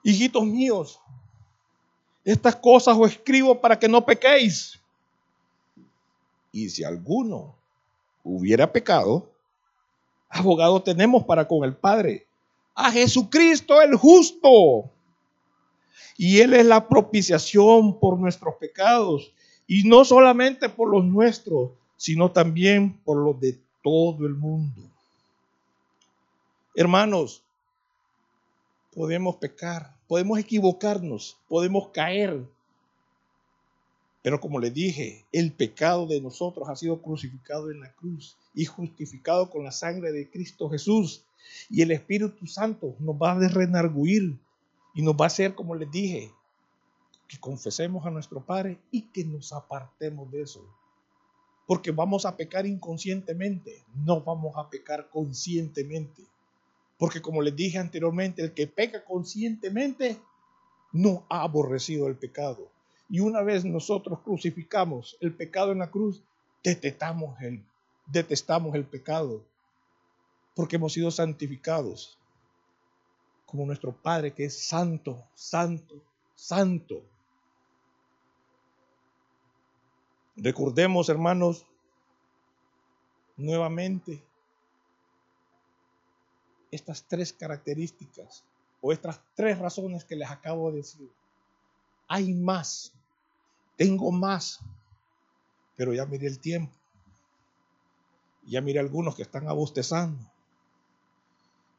hijitos 0.03 0.45
míos, 0.45 1.01
estas 2.23 2.55
cosas 2.57 2.95
os 2.95 3.09
escribo 3.09 3.59
para 3.59 3.79
que 3.79 3.87
no 3.87 4.05
pequéis. 4.05 4.79
Y 6.51 6.69
si 6.69 6.83
alguno 6.83 7.55
hubiera 8.23 8.71
pecado, 8.71 9.27
abogado 10.29 10.79
tenemos 10.83 11.23
para 11.23 11.47
con 11.47 11.63
el 11.63 11.75
Padre, 11.75 12.27
a 12.75 12.91
Jesucristo 12.91 13.81
el 13.81 13.95
justo. 13.95 14.91
Y 16.15 16.41
Él 16.41 16.53
es 16.53 16.63
la 16.67 16.87
propiciación 16.87 17.99
por 17.99 18.19
nuestros 18.19 18.53
pecados, 18.59 19.33
y 19.65 19.81
no 19.89 20.05
solamente 20.05 20.69
por 20.69 20.91
los 20.91 21.03
nuestros, 21.03 21.71
sino 21.99 22.31
también 22.31 22.93
por 23.03 23.17
los 23.17 23.37
de 23.41 23.59
todo 23.83 24.25
el 24.25 24.33
mundo. 24.33 24.81
Hermanos, 26.73 27.43
podemos 28.95 29.35
pecar, 29.35 29.93
podemos 30.07 30.39
equivocarnos, 30.39 31.37
podemos 31.49 31.89
caer. 31.89 32.41
Pero 34.21 34.39
como 34.39 34.59
le 34.59 34.71
dije, 34.71 35.25
el 35.33 35.51
pecado 35.51 36.07
de 36.07 36.21
nosotros 36.21 36.69
ha 36.69 36.77
sido 36.77 37.01
crucificado 37.01 37.69
en 37.69 37.81
la 37.81 37.91
cruz 37.91 38.37
y 38.53 38.63
justificado 38.63 39.49
con 39.49 39.65
la 39.65 39.73
sangre 39.73 40.13
de 40.13 40.29
Cristo 40.29 40.69
Jesús. 40.69 41.25
Y 41.69 41.81
el 41.81 41.91
Espíritu 41.91 42.47
Santo 42.47 42.95
nos 42.99 43.15
va 43.17 43.33
a 43.33 43.47
renarguir 43.49 44.37
y 44.95 45.01
nos 45.01 45.15
va 45.15 45.25
a 45.25 45.27
hacer, 45.27 45.53
como 45.53 45.75
les 45.75 45.91
dije, 45.91 46.31
que 47.27 47.37
confesemos 47.41 48.05
a 48.05 48.09
nuestro 48.09 48.39
Padre 48.39 48.79
y 48.89 49.01
que 49.01 49.25
nos 49.25 49.51
apartemos 49.51 50.31
de 50.31 50.43
eso. 50.43 50.78
Porque 51.69 51.91
vamos 51.91 52.25
a 52.25 52.35
pecar 52.35 52.65
inconscientemente, 52.65 53.83
no 54.03 54.21
vamos 54.21 54.57
a 54.57 54.67
pecar 54.71 55.07
conscientemente. 55.11 56.23
Porque 56.97 57.21
como 57.21 57.43
les 57.43 57.55
dije 57.55 57.77
anteriormente, 57.77 58.41
el 58.41 58.55
que 58.55 58.65
peca 58.65 59.05
conscientemente 59.05 60.17
no 60.93 61.27
ha 61.29 61.43
aborrecido 61.43 62.07
el 62.07 62.15
pecado. 62.15 62.71
Y 63.07 63.19
una 63.19 63.43
vez 63.43 63.65
nosotros 63.65 64.17
crucificamos 64.21 65.15
el 65.21 65.31
pecado 65.31 65.71
en 65.71 65.77
la 65.77 65.91
cruz, 65.91 66.23
detestamos 66.63 67.39
el, 67.39 67.63
detestamos 68.07 68.73
el 68.73 68.85
pecado. 68.85 69.43
Porque 70.55 70.77
hemos 70.77 70.93
sido 70.93 71.11
santificados 71.11 72.17
como 73.45 73.67
nuestro 73.67 73.91
Padre 73.91 74.33
que 74.33 74.45
es 74.45 74.57
santo, 74.57 75.23
santo, 75.35 76.01
santo. 76.33 77.03
Recordemos, 80.41 81.09
hermanos, 81.09 81.65
nuevamente 83.35 84.23
estas 86.71 87.03
tres 87.03 87.33
características 87.33 88.45
o 88.79 88.93
estas 88.93 89.19
tres 89.35 89.59
razones 89.59 90.05
que 90.05 90.15
les 90.15 90.29
acabo 90.29 90.71
de 90.71 90.77
decir. 90.77 91.09
Hay 92.07 92.33
más, 92.33 92.93
tengo 93.75 94.11
más, 94.11 94.61
pero 95.75 95.93
ya 95.93 96.05
miré 96.05 96.27
el 96.27 96.39
tiempo. 96.39 96.73
Ya 98.45 98.61
miré 98.61 98.79
algunos 98.79 99.15
que 99.15 99.23
están 99.23 99.47
abostezando. 99.49 100.23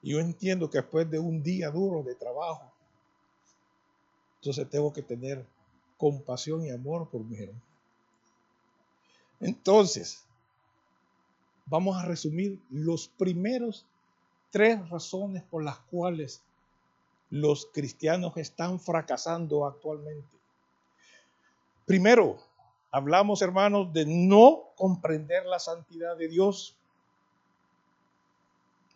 Y 0.02 0.12
yo 0.12 0.20
entiendo 0.20 0.68
que 0.68 0.78
después 0.78 1.10
de 1.10 1.18
un 1.18 1.42
día 1.42 1.70
duro 1.70 2.02
de 2.02 2.14
trabajo, 2.14 2.70
entonces 4.36 4.68
tengo 4.68 4.92
que 4.92 5.02
tener 5.02 5.46
compasión 5.96 6.64
y 6.64 6.70
amor 6.70 7.08
por 7.08 7.24
mi 7.24 7.38
hermano. 7.38 7.69
Entonces, 9.40 10.24
vamos 11.66 11.96
a 11.96 12.04
resumir 12.04 12.58
los 12.70 13.08
primeros 13.08 13.86
tres 14.50 14.88
razones 14.90 15.42
por 15.44 15.64
las 15.64 15.78
cuales 15.90 16.42
los 17.30 17.66
cristianos 17.66 18.36
están 18.36 18.80
fracasando 18.80 19.64
actualmente. 19.66 20.36
Primero, 21.86 22.38
hablamos, 22.90 23.40
hermanos, 23.40 23.92
de 23.92 24.04
no 24.06 24.64
comprender 24.76 25.46
la 25.46 25.58
santidad 25.58 26.16
de 26.16 26.28
Dios. 26.28 26.74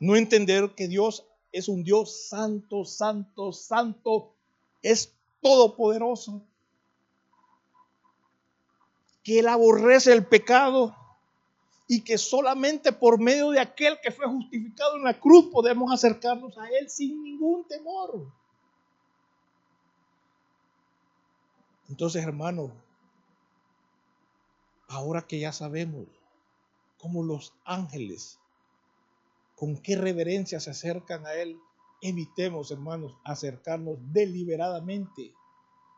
No 0.00 0.16
entender 0.16 0.74
que 0.74 0.88
Dios 0.88 1.24
es 1.52 1.68
un 1.68 1.84
Dios 1.84 2.28
santo, 2.28 2.84
santo, 2.84 3.52
santo, 3.52 4.30
es 4.82 5.12
todopoderoso. 5.40 6.42
Que 9.24 9.40
Él 9.40 9.48
aborrece 9.48 10.12
el 10.12 10.24
pecado 10.24 10.94
y 11.88 12.02
que 12.02 12.16
solamente 12.16 12.92
por 12.92 13.20
medio 13.20 13.50
de 13.50 13.60
aquel 13.60 13.98
que 14.00 14.10
fue 14.10 14.26
justificado 14.26 14.96
en 14.96 15.04
la 15.04 15.18
cruz 15.18 15.46
podemos 15.50 15.92
acercarnos 15.92 16.56
a 16.56 16.68
Él 16.68 16.88
sin 16.88 17.22
ningún 17.22 17.66
temor. 17.66 18.32
Entonces, 21.88 22.22
hermano, 22.22 22.72
ahora 24.88 25.26
que 25.26 25.38
ya 25.38 25.52
sabemos 25.52 26.06
cómo 26.98 27.22
los 27.22 27.52
ángeles, 27.64 28.38
con 29.56 29.76
qué 29.76 29.96
reverencia 29.96 30.60
se 30.60 30.70
acercan 30.70 31.26
a 31.26 31.34
Él, 31.34 31.58
evitemos, 32.00 32.70
hermanos, 32.70 33.16
acercarnos 33.24 33.98
deliberadamente 34.12 35.34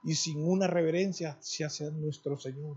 y 0.03 0.15
sin 0.15 0.49
una 0.49 0.67
reverencia 0.67 1.39
hacia 1.41 1.91
nuestro 1.91 2.37
Señor. 2.39 2.77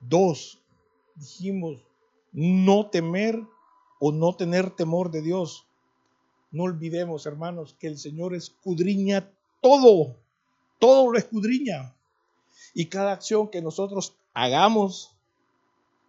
Dos, 0.00 0.60
dijimos, 1.14 1.82
no 2.32 2.86
temer 2.86 3.40
o 3.98 4.12
no 4.12 4.34
tener 4.34 4.70
temor 4.70 5.10
de 5.10 5.22
Dios. 5.22 5.66
No 6.50 6.64
olvidemos, 6.64 7.26
hermanos, 7.26 7.76
que 7.78 7.86
el 7.86 7.98
Señor 7.98 8.34
escudriña 8.34 9.30
todo, 9.60 10.16
todo 10.78 11.12
lo 11.12 11.18
escudriña. 11.18 11.94
Y 12.74 12.86
cada 12.86 13.12
acción 13.12 13.48
que 13.48 13.62
nosotros 13.62 14.16
hagamos, 14.34 15.14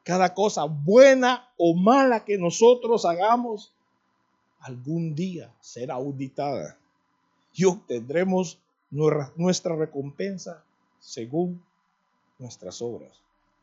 cada 0.04 0.34
cosa 0.34 0.64
buena 0.64 1.50
o 1.58 1.76
mala 1.76 2.26
que 2.26 2.38
nosotros 2.38 3.06
hagamos, 3.06 3.74
algún 4.60 5.16
día 5.16 5.54
será 5.60 5.96
auditada 5.96 6.78
y 7.54 7.66
obtendremos 7.66 8.60
nuestra 8.90 9.76
recompensa 9.76 10.64
según 11.00 11.64
nuestras 12.40 12.82
obras. 12.82 13.12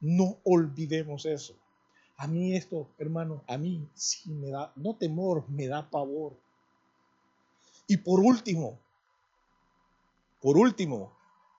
No 0.00 0.38
olvidemos 0.44 1.26
eso. 1.26 1.54
A 2.16 2.26
mí 2.26 2.54
esto, 2.56 2.88
hermano, 2.98 3.42
a 3.46 3.56
mí 3.56 3.88
sí 3.94 4.30
me 4.30 4.50
da, 4.50 4.72
no 4.76 4.94
temor, 4.96 5.48
me 5.48 5.66
da 5.68 5.88
pavor. 5.88 6.36
Y 7.86 7.96
por 7.96 8.20
último, 8.20 8.78
por 10.40 10.56
último, 10.56 11.12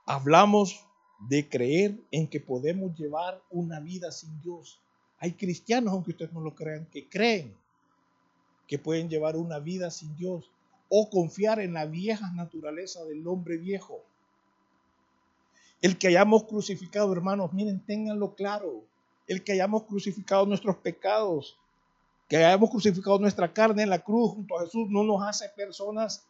hablamos 0.06 0.86
de 1.28 1.48
creer 1.48 2.00
en 2.12 2.28
que 2.28 2.40
podemos 2.40 2.98
llevar 2.98 3.42
una 3.50 3.80
vida 3.80 4.12
sin 4.12 4.42
Dios. 4.42 4.80
Hay 5.20 5.34
cristianos, 5.34 5.94
aunque 5.94 6.12
ustedes 6.12 6.32
no 6.34 6.40
lo 6.42 6.56
crean, 6.56 6.86
que 6.86 7.08
creen 7.10 7.56
que 8.68 8.80
pueden 8.80 9.10
llevar 9.10 9.36
una 9.36 9.60
vida 9.60 9.92
sin 9.92 10.16
Dios 10.16 10.50
o 10.90 11.10
confiar 11.10 11.60
en 11.60 11.74
la 11.74 11.86
vieja 11.86 12.32
naturaleza 12.34 13.04
del 13.04 13.28
hombre 13.28 13.58
viejo. 13.58 14.02
El 15.82 15.98
que 15.98 16.08
hayamos 16.08 16.44
crucificado, 16.44 17.12
hermanos, 17.14 17.54
miren, 17.54 17.80
ténganlo 17.86 18.36
claro. 18.36 18.84
El 19.28 19.44
que 19.44 19.54
hayamos 19.54 19.84
crucificado 19.84 20.46
nuestros 20.46 20.76
pecados, 20.78 21.58
que 22.28 22.38
hayamos 22.38 22.70
crucificado 22.70 23.20
nuestra 23.20 23.54
carne 23.54 23.84
en 23.84 23.90
la 23.90 24.00
cruz 24.00 24.32
junto 24.32 24.58
a 24.58 24.64
Jesús, 24.64 24.90
no 24.90 25.04
nos 25.04 25.22
hace 25.24 25.48
personas 25.50 26.26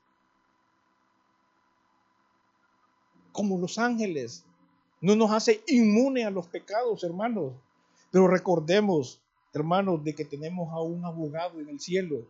como 3.32 3.58
los 3.58 3.78
ángeles. 3.78 4.43
No 5.02 5.16
nos 5.16 5.32
hace 5.32 5.64
inmune 5.68 6.26
a 6.26 6.30
los 6.30 6.47
pecados, 6.47 7.04
hermanos. 7.04 7.54
Pero 8.12 8.28
recordemos, 8.28 9.22
hermanos, 9.54 10.04
de 10.04 10.14
que 10.14 10.26
tenemos 10.26 10.72
a 10.74 10.82
un 10.82 11.06
abogado 11.06 11.60
en 11.60 11.70
el 11.70 11.80
cielo. 11.80 12.26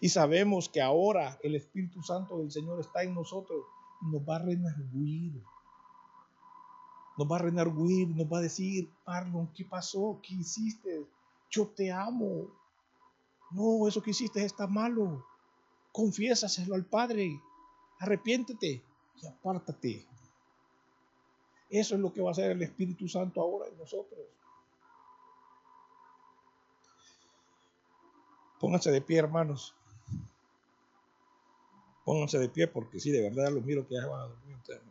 Y 0.00 0.08
sabemos 0.08 0.68
que 0.68 0.80
ahora 0.80 1.38
el 1.42 1.56
Espíritu 1.56 2.02
Santo 2.02 2.38
del 2.38 2.52
Señor 2.52 2.80
está 2.80 3.02
en 3.02 3.14
nosotros 3.14 3.64
y 4.02 4.12
nos 4.12 4.22
va 4.22 4.36
a 4.36 4.38
renarguir 4.40 5.42
nos 7.16 7.30
va 7.30 7.36
a 7.36 7.42
renarguir, 7.42 8.08
nos 8.08 8.26
va 8.26 8.38
a 8.38 8.42
decir, 8.42 8.90
Marlon, 9.06 9.48
¿qué 9.54 9.64
pasó? 9.64 10.20
¿Qué 10.22 10.34
hiciste? 10.34 11.06
Yo 11.50 11.68
te 11.68 11.92
amo. 11.92 12.48
No, 13.52 13.86
eso 13.86 14.02
que 14.02 14.10
hiciste 14.10 14.44
está 14.44 14.66
malo. 14.66 15.24
Confiésaselo 15.92 16.74
al 16.74 16.84
Padre. 16.84 17.40
Arrepiéntete 18.00 18.82
y 19.22 19.26
apártate 19.26 20.04
Eso 21.70 21.94
es 21.94 22.00
lo 22.00 22.12
que 22.12 22.20
va 22.20 22.30
a 22.30 22.32
hacer 22.32 22.50
el 22.50 22.62
Espíritu 22.62 23.08
Santo 23.08 23.40
ahora 23.40 23.68
en 23.68 23.78
nosotros. 23.78 24.20
Pónganse 28.58 28.90
de 28.90 29.00
pie, 29.00 29.18
hermanos. 29.18 29.74
Pónganse 32.04 32.38
de 32.38 32.48
pie 32.48 32.66
porque 32.66 32.98
sí, 32.98 33.10
de 33.10 33.22
verdad 33.22 33.52
los 33.52 33.64
miro 33.64 33.86
que 33.86 33.94
ya 33.94 34.06
van 34.06 34.20
a 34.20 34.24
dormir 34.24 34.56
ustedes. 34.56 34.82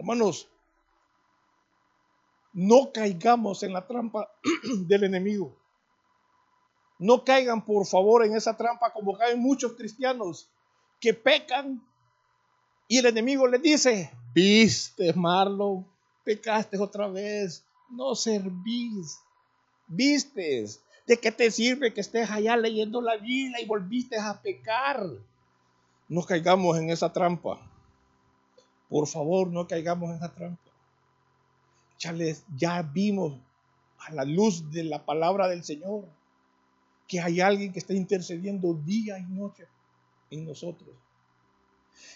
Hermanos, 0.00 0.48
no 2.54 2.90
caigamos 2.90 3.62
en 3.62 3.74
la 3.74 3.86
trampa 3.86 4.30
del 4.86 5.04
enemigo. 5.04 5.54
No 6.98 7.22
caigan, 7.22 7.62
por 7.62 7.84
favor, 7.84 8.24
en 8.24 8.34
esa 8.34 8.56
trampa 8.56 8.94
como 8.94 9.18
caen 9.18 9.40
muchos 9.40 9.74
cristianos 9.74 10.48
que 11.00 11.12
pecan 11.12 11.86
y 12.88 12.96
el 12.96 13.04
enemigo 13.04 13.46
les 13.46 13.60
dice, 13.60 14.10
viste, 14.32 15.12
Marlon, 15.12 15.86
pecaste 16.24 16.78
otra 16.78 17.06
vez, 17.06 17.62
no 17.90 18.14
servís, 18.14 19.20
vistes. 19.86 20.82
¿De 21.06 21.18
qué 21.18 21.30
te 21.30 21.50
sirve 21.50 21.92
que 21.92 22.00
estés 22.00 22.30
allá 22.30 22.56
leyendo 22.56 23.02
la 23.02 23.18
Biblia 23.18 23.60
y 23.60 23.66
volviste 23.66 24.16
a 24.18 24.40
pecar? 24.40 25.04
No 26.08 26.22
caigamos 26.22 26.78
en 26.78 26.88
esa 26.88 27.12
trampa. 27.12 27.69
Por 28.90 29.06
favor, 29.06 29.48
no 29.48 29.66
caigamos 29.66 30.10
en 30.10 30.16
esa 30.16 30.34
trampa. 30.34 30.70
Ya, 31.98 32.14
ya 32.56 32.82
vimos 32.82 33.38
a 33.98 34.12
la 34.12 34.24
luz 34.24 34.70
de 34.70 34.84
la 34.84 35.04
palabra 35.04 35.48
del 35.48 35.64
Señor 35.64 36.04
que 37.06 37.20
hay 37.20 37.40
alguien 37.40 37.72
que 37.72 37.78
está 37.78 37.94
intercediendo 37.94 38.74
día 38.74 39.18
y 39.18 39.24
noche 39.24 39.66
en 40.30 40.44
nosotros. 40.44 40.90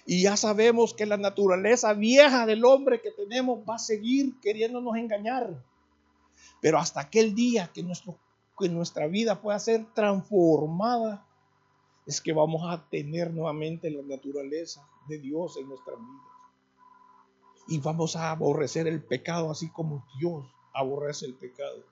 Y 0.06 0.22
ya 0.22 0.36
sabemos 0.36 0.94
que 0.94 1.06
la 1.06 1.16
naturaleza 1.16 1.92
vieja 1.94 2.46
del 2.46 2.64
hombre 2.64 3.00
que 3.00 3.10
tenemos 3.10 3.60
va 3.68 3.76
a 3.76 3.78
seguir 3.78 4.38
queriéndonos 4.40 4.96
engañar. 4.96 5.62
Pero 6.60 6.78
hasta 6.78 7.00
aquel 7.00 7.34
día 7.34 7.70
que, 7.72 7.84
que 8.58 8.68
nuestra 8.68 9.06
vida 9.06 9.40
pueda 9.40 9.58
ser 9.58 9.84
transformada, 9.94 11.26
es 12.06 12.20
que 12.20 12.32
vamos 12.32 12.62
a 12.64 12.88
tener 12.88 13.32
nuevamente 13.32 13.90
la 13.90 14.02
naturaleza 14.02 14.86
de 15.08 15.18
Dios 15.18 15.56
en 15.56 15.68
nuestra 15.68 15.94
vida. 15.94 16.33
Y 17.66 17.78
vamos 17.78 18.16
a 18.16 18.30
aborrecer 18.30 18.86
el 18.86 19.02
pecado 19.02 19.50
así 19.50 19.70
como 19.70 20.06
Dios 20.18 20.44
aborrece 20.74 21.26
el 21.26 21.34
pecado. 21.34 21.84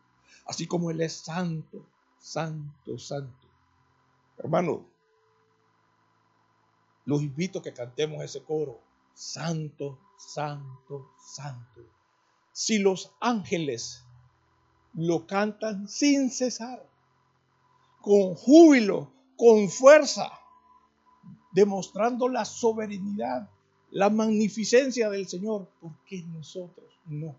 Así 0.45 0.67
como 0.67 0.91
Él 0.91 1.01
es 1.01 1.13
santo, 1.13 1.87
santo, 2.19 2.99
santo. 2.99 3.47
Hermano, 4.39 4.85
los 7.05 7.23
invito 7.23 7.61
a 7.61 7.63
que 7.63 7.73
cantemos 7.73 8.23
ese 8.23 8.43
coro. 8.43 8.81
Santo, 9.15 9.99
santo, 10.19 11.11
santo. 11.19 11.83
Si 12.53 12.79
los 12.79 13.13
ángeles 13.21 14.05
lo 14.95 15.27
cantan 15.27 15.89
sin 15.89 16.31
cesar, 16.31 16.87
con 18.01 18.35
júbilo, 18.35 19.13
con 19.37 19.71
fuerza, 19.71 20.31
demostrando 21.53 22.29
la 22.29 22.45
soberanía, 22.45 23.49
la 23.93 24.11
magnificencia 24.11 25.09
del 25.11 25.29
Señor, 25.29 25.69
¿por 25.81 25.93
qué 26.07 26.23
nosotros 26.35 26.87
no? 27.07 27.37